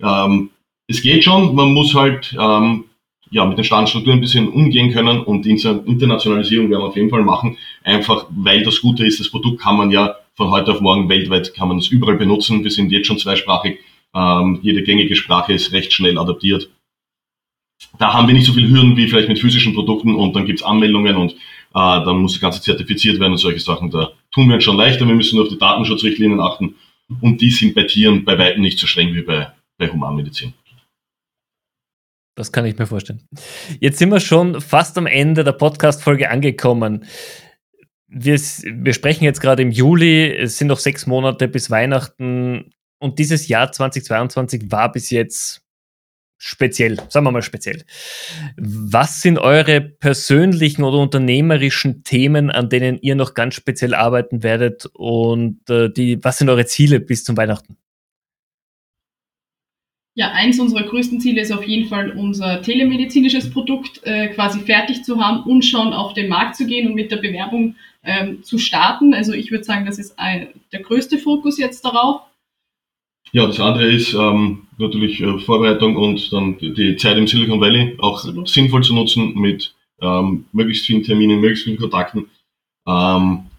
ähm, 0.00 0.50
es 0.86 1.02
geht 1.02 1.24
schon, 1.24 1.54
man 1.54 1.72
muss 1.72 1.94
halt 1.94 2.36
ähm, 2.38 2.84
ja, 3.30 3.44
mit 3.44 3.58
den 3.58 3.64
Standstrukturen 3.64 4.18
ein 4.18 4.20
bisschen 4.20 4.48
umgehen 4.48 4.92
können 4.92 5.20
und 5.20 5.46
Internationalisierung 5.46 6.68
werden 6.68 6.82
wir 6.82 6.88
auf 6.88 6.96
jeden 6.96 7.10
Fall 7.10 7.22
machen, 7.22 7.56
einfach 7.84 8.26
weil 8.30 8.62
das 8.64 8.80
Gute 8.80 9.06
ist, 9.06 9.20
das 9.20 9.30
Produkt 9.30 9.60
kann 9.60 9.76
man 9.76 9.90
ja 9.90 10.16
von 10.34 10.50
heute 10.50 10.72
auf 10.72 10.80
morgen 10.80 11.08
weltweit 11.08 11.54
kann 11.54 11.68
man 11.68 11.78
es 11.78 11.88
überall 11.88 12.16
benutzen. 12.16 12.64
Wir 12.64 12.70
sind 12.70 12.90
jetzt 12.90 13.06
schon 13.06 13.18
zweisprachig. 13.18 13.78
Ähm, 14.14 14.58
jede 14.62 14.82
gängige 14.82 15.14
Sprache 15.14 15.52
ist 15.52 15.72
recht 15.72 15.92
schnell 15.92 16.18
adaptiert. 16.18 16.70
Da 17.98 18.14
haben 18.14 18.26
wir 18.26 18.34
nicht 18.34 18.46
so 18.46 18.52
viele 18.52 18.68
Hürden 18.68 18.96
wie 18.96 19.06
vielleicht 19.06 19.28
mit 19.28 19.38
physischen 19.38 19.74
Produkten 19.74 20.14
und 20.14 20.34
dann 20.34 20.46
gibt's 20.46 20.62
Anmeldungen 20.62 21.16
und 21.16 21.32
äh, 21.32 21.36
dann 21.74 22.18
muss 22.18 22.32
das 22.32 22.40
Ganze 22.40 22.62
zertifiziert 22.62 23.20
werden 23.20 23.32
und 23.32 23.38
solche 23.38 23.60
Sachen. 23.60 23.90
Da 23.90 24.12
tun 24.30 24.48
wir 24.48 24.54
uns 24.54 24.64
schon 24.64 24.76
leichter. 24.76 25.06
Wir 25.06 25.14
müssen 25.14 25.36
nur 25.36 25.44
auf 25.44 25.52
die 25.52 25.58
Datenschutzrichtlinien 25.58 26.40
achten 26.40 26.74
und 27.20 27.40
die 27.40 27.50
sind 27.50 27.74
bei 27.74 27.84
Tieren 27.84 28.24
bei 28.24 28.38
weitem 28.38 28.62
nicht 28.62 28.78
so 28.78 28.86
streng 28.86 29.14
wie 29.14 29.22
bei, 29.22 29.48
bei 29.78 29.88
Humanmedizin. 29.88 30.54
Das 32.40 32.52
kann 32.52 32.64
ich 32.64 32.78
mir 32.78 32.86
vorstellen. 32.86 33.20
Jetzt 33.80 33.98
sind 33.98 34.08
wir 34.08 34.18
schon 34.18 34.62
fast 34.62 34.96
am 34.96 35.06
Ende 35.06 35.44
der 35.44 35.52
Podcast-Folge 35.52 36.30
angekommen 36.30 37.04
wir, 38.10 38.34
wir 38.34 38.92
sprechen 38.92 39.24
jetzt 39.24 39.40
gerade 39.40 39.62
im 39.62 39.70
Juli, 39.70 40.34
es 40.34 40.58
sind 40.58 40.66
noch 40.66 40.78
sechs 40.78 41.06
Monate 41.06 41.48
bis 41.48 41.70
Weihnachten 41.70 42.72
und 42.98 43.18
dieses 43.18 43.48
Jahr 43.48 43.70
2022 43.70 44.70
war 44.70 44.90
bis 44.90 45.10
jetzt 45.10 45.62
speziell, 46.36 46.96
sagen 47.08 47.26
wir 47.26 47.30
mal 47.30 47.42
speziell. 47.42 47.84
Was 48.56 49.22
sind 49.22 49.38
eure 49.38 49.80
persönlichen 49.80 50.82
oder 50.82 50.98
unternehmerischen 50.98 52.02
Themen, 52.02 52.50
an 52.50 52.68
denen 52.68 52.98
ihr 53.00 53.14
noch 53.14 53.34
ganz 53.34 53.54
speziell 53.54 53.94
arbeiten 53.94 54.42
werdet 54.42 54.86
und 54.94 55.68
äh, 55.70 55.90
die, 55.90 56.22
was 56.24 56.38
sind 56.38 56.48
eure 56.48 56.66
Ziele 56.66 56.98
bis 56.98 57.22
zum 57.24 57.36
Weihnachten? 57.36 57.76
Ja, 60.16 60.32
eins 60.32 60.58
unserer 60.58 60.82
größten 60.82 61.20
Ziele 61.20 61.40
ist 61.40 61.52
auf 61.52 61.64
jeden 61.64 61.88
Fall 61.88 62.10
unser 62.10 62.62
telemedizinisches 62.62 63.50
Produkt 63.50 64.00
äh, 64.04 64.28
quasi 64.28 64.60
fertig 64.60 65.04
zu 65.04 65.24
haben 65.24 65.44
und 65.44 65.64
schon 65.64 65.92
auf 65.92 66.14
den 66.14 66.28
Markt 66.28 66.56
zu 66.56 66.66
gehen 66.66 66.88
und 66.88 66.94
mit 66.94 67.12
der 67.12 67.18
Bewerbung 67.18 67.76
ähm, 68.02 68.42
zu 68.42 68.58
starten. 68.58 69.14
Also 69.14 69.32
ich 69.32 69.50
würde 69.50 69.64
sagen, 69.64 69.86
das 69.86 69.98
ist 69.98 70.18
ein, 70.18 70.48
der 70.72 70.80
größte 70.80 71.18
Fokus 71.18 71.58
jetzt 71.58 71.84
darauf. 71.84 72.22
Ja, 73.32 73.46
das 73.46 73.60
andere 73.60 73.86
ist 73.86 74.12
ähm, 74.14 74.66
natürlich 74.78 75.20
äh, 75.20 75.38
Vorbereitung 75.38 75.96
und 75.96 76.32
dann 76.32 76.58
die 76.58 76.96
Zeit 76.96 77.16
im 77.16 77.28
Silicon 77.28 77.60
Valley 77.60 77.96
auch 77.98 78.16
Absolut. 78.16 78.48
sinnvoll 78.48 78.82
zu 78.82 78.94
nutzen 78.94 79.34
mit 79.38 79.74
ähm, 80.00 80.46
möglichst 80.52 80.86
vielen 80.86 81.04
Terminen, 81.04 81.40
möglichst 81.40 81.64
vielen 81.64 81.78
Kontakten. 81.78 82.28
Ähm, 82.88 83.49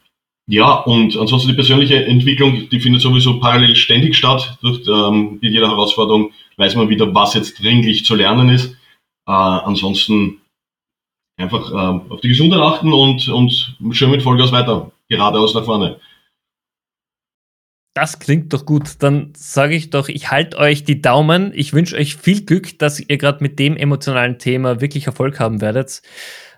ja, 0.52 0.74
und 0.74 1.16
ansonsten 1.16 1.48
die 1.48 1.56
persönliche 1.56 2.04
Entwicklung, 2.04 2.68
die 2.68 2.82
findet 2.82 3.02
sowieso 3.02 3.40
parallel 3.40 3.74
ständig 3.74 4.18
statt. 4.18 4.58
Durch 4.62 4.86
ähm, 4.86 5.40
mit 5.42 5.54
jeder 5.54 5.70
Herausforderung 5.70 6.34
weiß 6.58 6.76
man 6.76 6.90
wieder, 6.90 7.16
was 7.16 7.36
jetzt 7.36 7.64
dringlich 7.64 8.04
zu 8.04 8.16
lernen 8.16 8.50
ist. 8.50 8.74
Äh, 9.26 9.32
ansonsten 9.32 10.42
einfach 11.38 11.72
äh, 11.72 12.14
auf 12.14 12.20
die 12.20 12.28
Gesundheit 12.28 12.60
achten 12.60 12.92
und, 12.92 13.30
und 13.30 13.78
schön 13.92 14.12
mit 14.12 14.24
Vollgas 14.24 14.52
weiter, 14.52 14.92
geradeaus 15.08 15.54
nach 15.54 15.64
vorne. 15.64 16.02
Das 17.94 18.20
klingt 18.20 18.52
doch 18.52 18.66
gut. 18.66 18.96
Dann 19.00 19.32
sage 19.34 19.76
ich 19.76 19.90
doch, 19.90 20.10
ich 20.10 20.32
halte 20.32 20.58
euch 20.58 20.84
die 20.84 21.02
Daumen. 21.02 21.54
Ich 21.56 21.72
wünsche 21.72 21.96
euch 21.96 22.18
viel 22.18 22.44
Glück, 22.44 22.78
dass 22.78 23.00
ihr 23.00 23.18
gerade 23.18 23.42
mit 23.42 23.58
dem 23.58 23.78
emotionalen 23.78 24.38
Thema 24.38 24.82
wirklich 24.82 25.08
Erfolg 25.08 25.40
haben 25.40 25.62
werdet. 25.62 26.02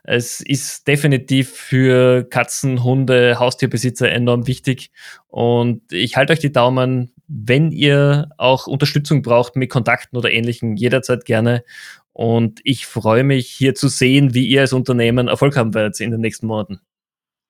Es 0.03 0.41
ist 0.41 0.87
definitiv 0.87 1.49
für 1.49 2.23
Katzen, 2.29 2.83
Hunde, 2.83 3.39
Haustierbesitzer 3.39 4.11
enorm 4.11 4.47
wichtig. 4.47 4.91
Und 5.27 5.81
ich 5.91 6.17
halte 6.17 6.33
euch 6.33 6.39
die 6.39 6.51
Daumen, 6.51 7.13
wenn 7.27 7.71
ihr 7.71 8.29
auch 8.37 8.67
Unterstützung 8.67 9.21
braucht 9.21 9.55
mit 9.55 9.69
Kontakten 9.69 10.17
oder 10.17 10.31
ähnlichem, 10.31 10.75
jederzeit 10.75 11.23
gerne. 11.23 11.63
Und 12.11 12.59
ich 12.63 12.85
freue 12.85 13.23
mich 13.23 13.49
hier 13.49 13.75
zu 13.75 13.87
sehen, 13.87 14.33
wie 14.33 14.45
ihr 14.45 14.61
als 14.61 14.73
Unternehmen 14.73 15.29
Erfolg 15.29 15.55
haben 15.55 15.73
werdet 15.73 15.99
in 15.99 16.11
den 16.11 16.21
nächsten 16.21 16.47
Monaten. 16.47 16.79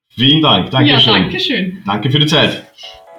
Vielen 0.09 0.41
Dank. 0.43 0.69
Dankeschön. 0.69 1.13
Ja, 1.13 1.19
danke 1.19 1.39
schön. 1.39 1.83
Danke 1.85 2.11
für 2.11 2.19
die 2.19 2.27
Zeit. 2.27 2.63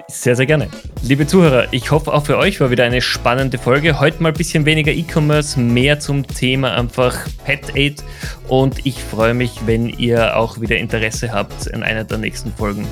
Sehr, 0.09 0.37
sehr 0.37 0.47
gerne. 0.47 0.69
Liebe 1.03 1.27
Zuhörer, 1.27 1.73
ich 1.73 1.91
hoffe 1.91 2.13
auch 2.13 2.25
für 2.25 2.37
euch 2.37 2.61
war 2.61 2.71
wieder 2.71 2.85
eine 2.85 3.01
spannende 3.01 3.59
Folge. 3.59 4.01
Heute 4.01 4.23
mal 4.23 4.31
ein 4.31 4.35
bisschen 4.35 4.67
weniger 4.67 4.93
E-Commerce, 4.93 5.59
mehr 5.59 5.99
zum 5.99 6.27
Thema 6.27 6.75
einfach 6.77 7.27
Pet 7.45 7.75
Aid. 7.75 8.05
Und 8.49 8.87
ich 8.87 9.03
freue 9.03 9.35
mich, 9.35 9.67
wenn 9.67 9.89
ihr 9.89 10.37
auch 10.37 10.61
wieder 10.61 10.77
Interesse 10.77 11.33
habt 11.33 11.67
in 11.69 11.83
einer 11.83 12.05
der 12.05 12.19
nächsten 12.19 12.53
Folgen. 12.53 12.87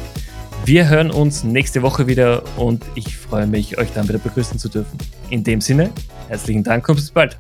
Wir 0.65 0.89
hören 0.89 1.11
uns 1.11 1.45
nächste 1.45 1.83
Woche 1.83 2.07
wieder 2.07 2.43
und 2.57 2.85
ich 2.95 3.17
freue 3.17 3.47
mich, 3.47 3.79
euch 3.79 3.93
dann 3.93 4.09
wieder 4.09 4.19
begrüßen 4.19 4.59
zu 4.59 4.69
dürfen. 4.69 4.97
In 5.29 5.45
dem 5.45 5.61
Sinne, 5.61 5.91
herzlichen 6.29 6.65
Dank 6.65 6.89
und 6.89 6.97
bis 6.97 7.11
bald. 7.11 7.37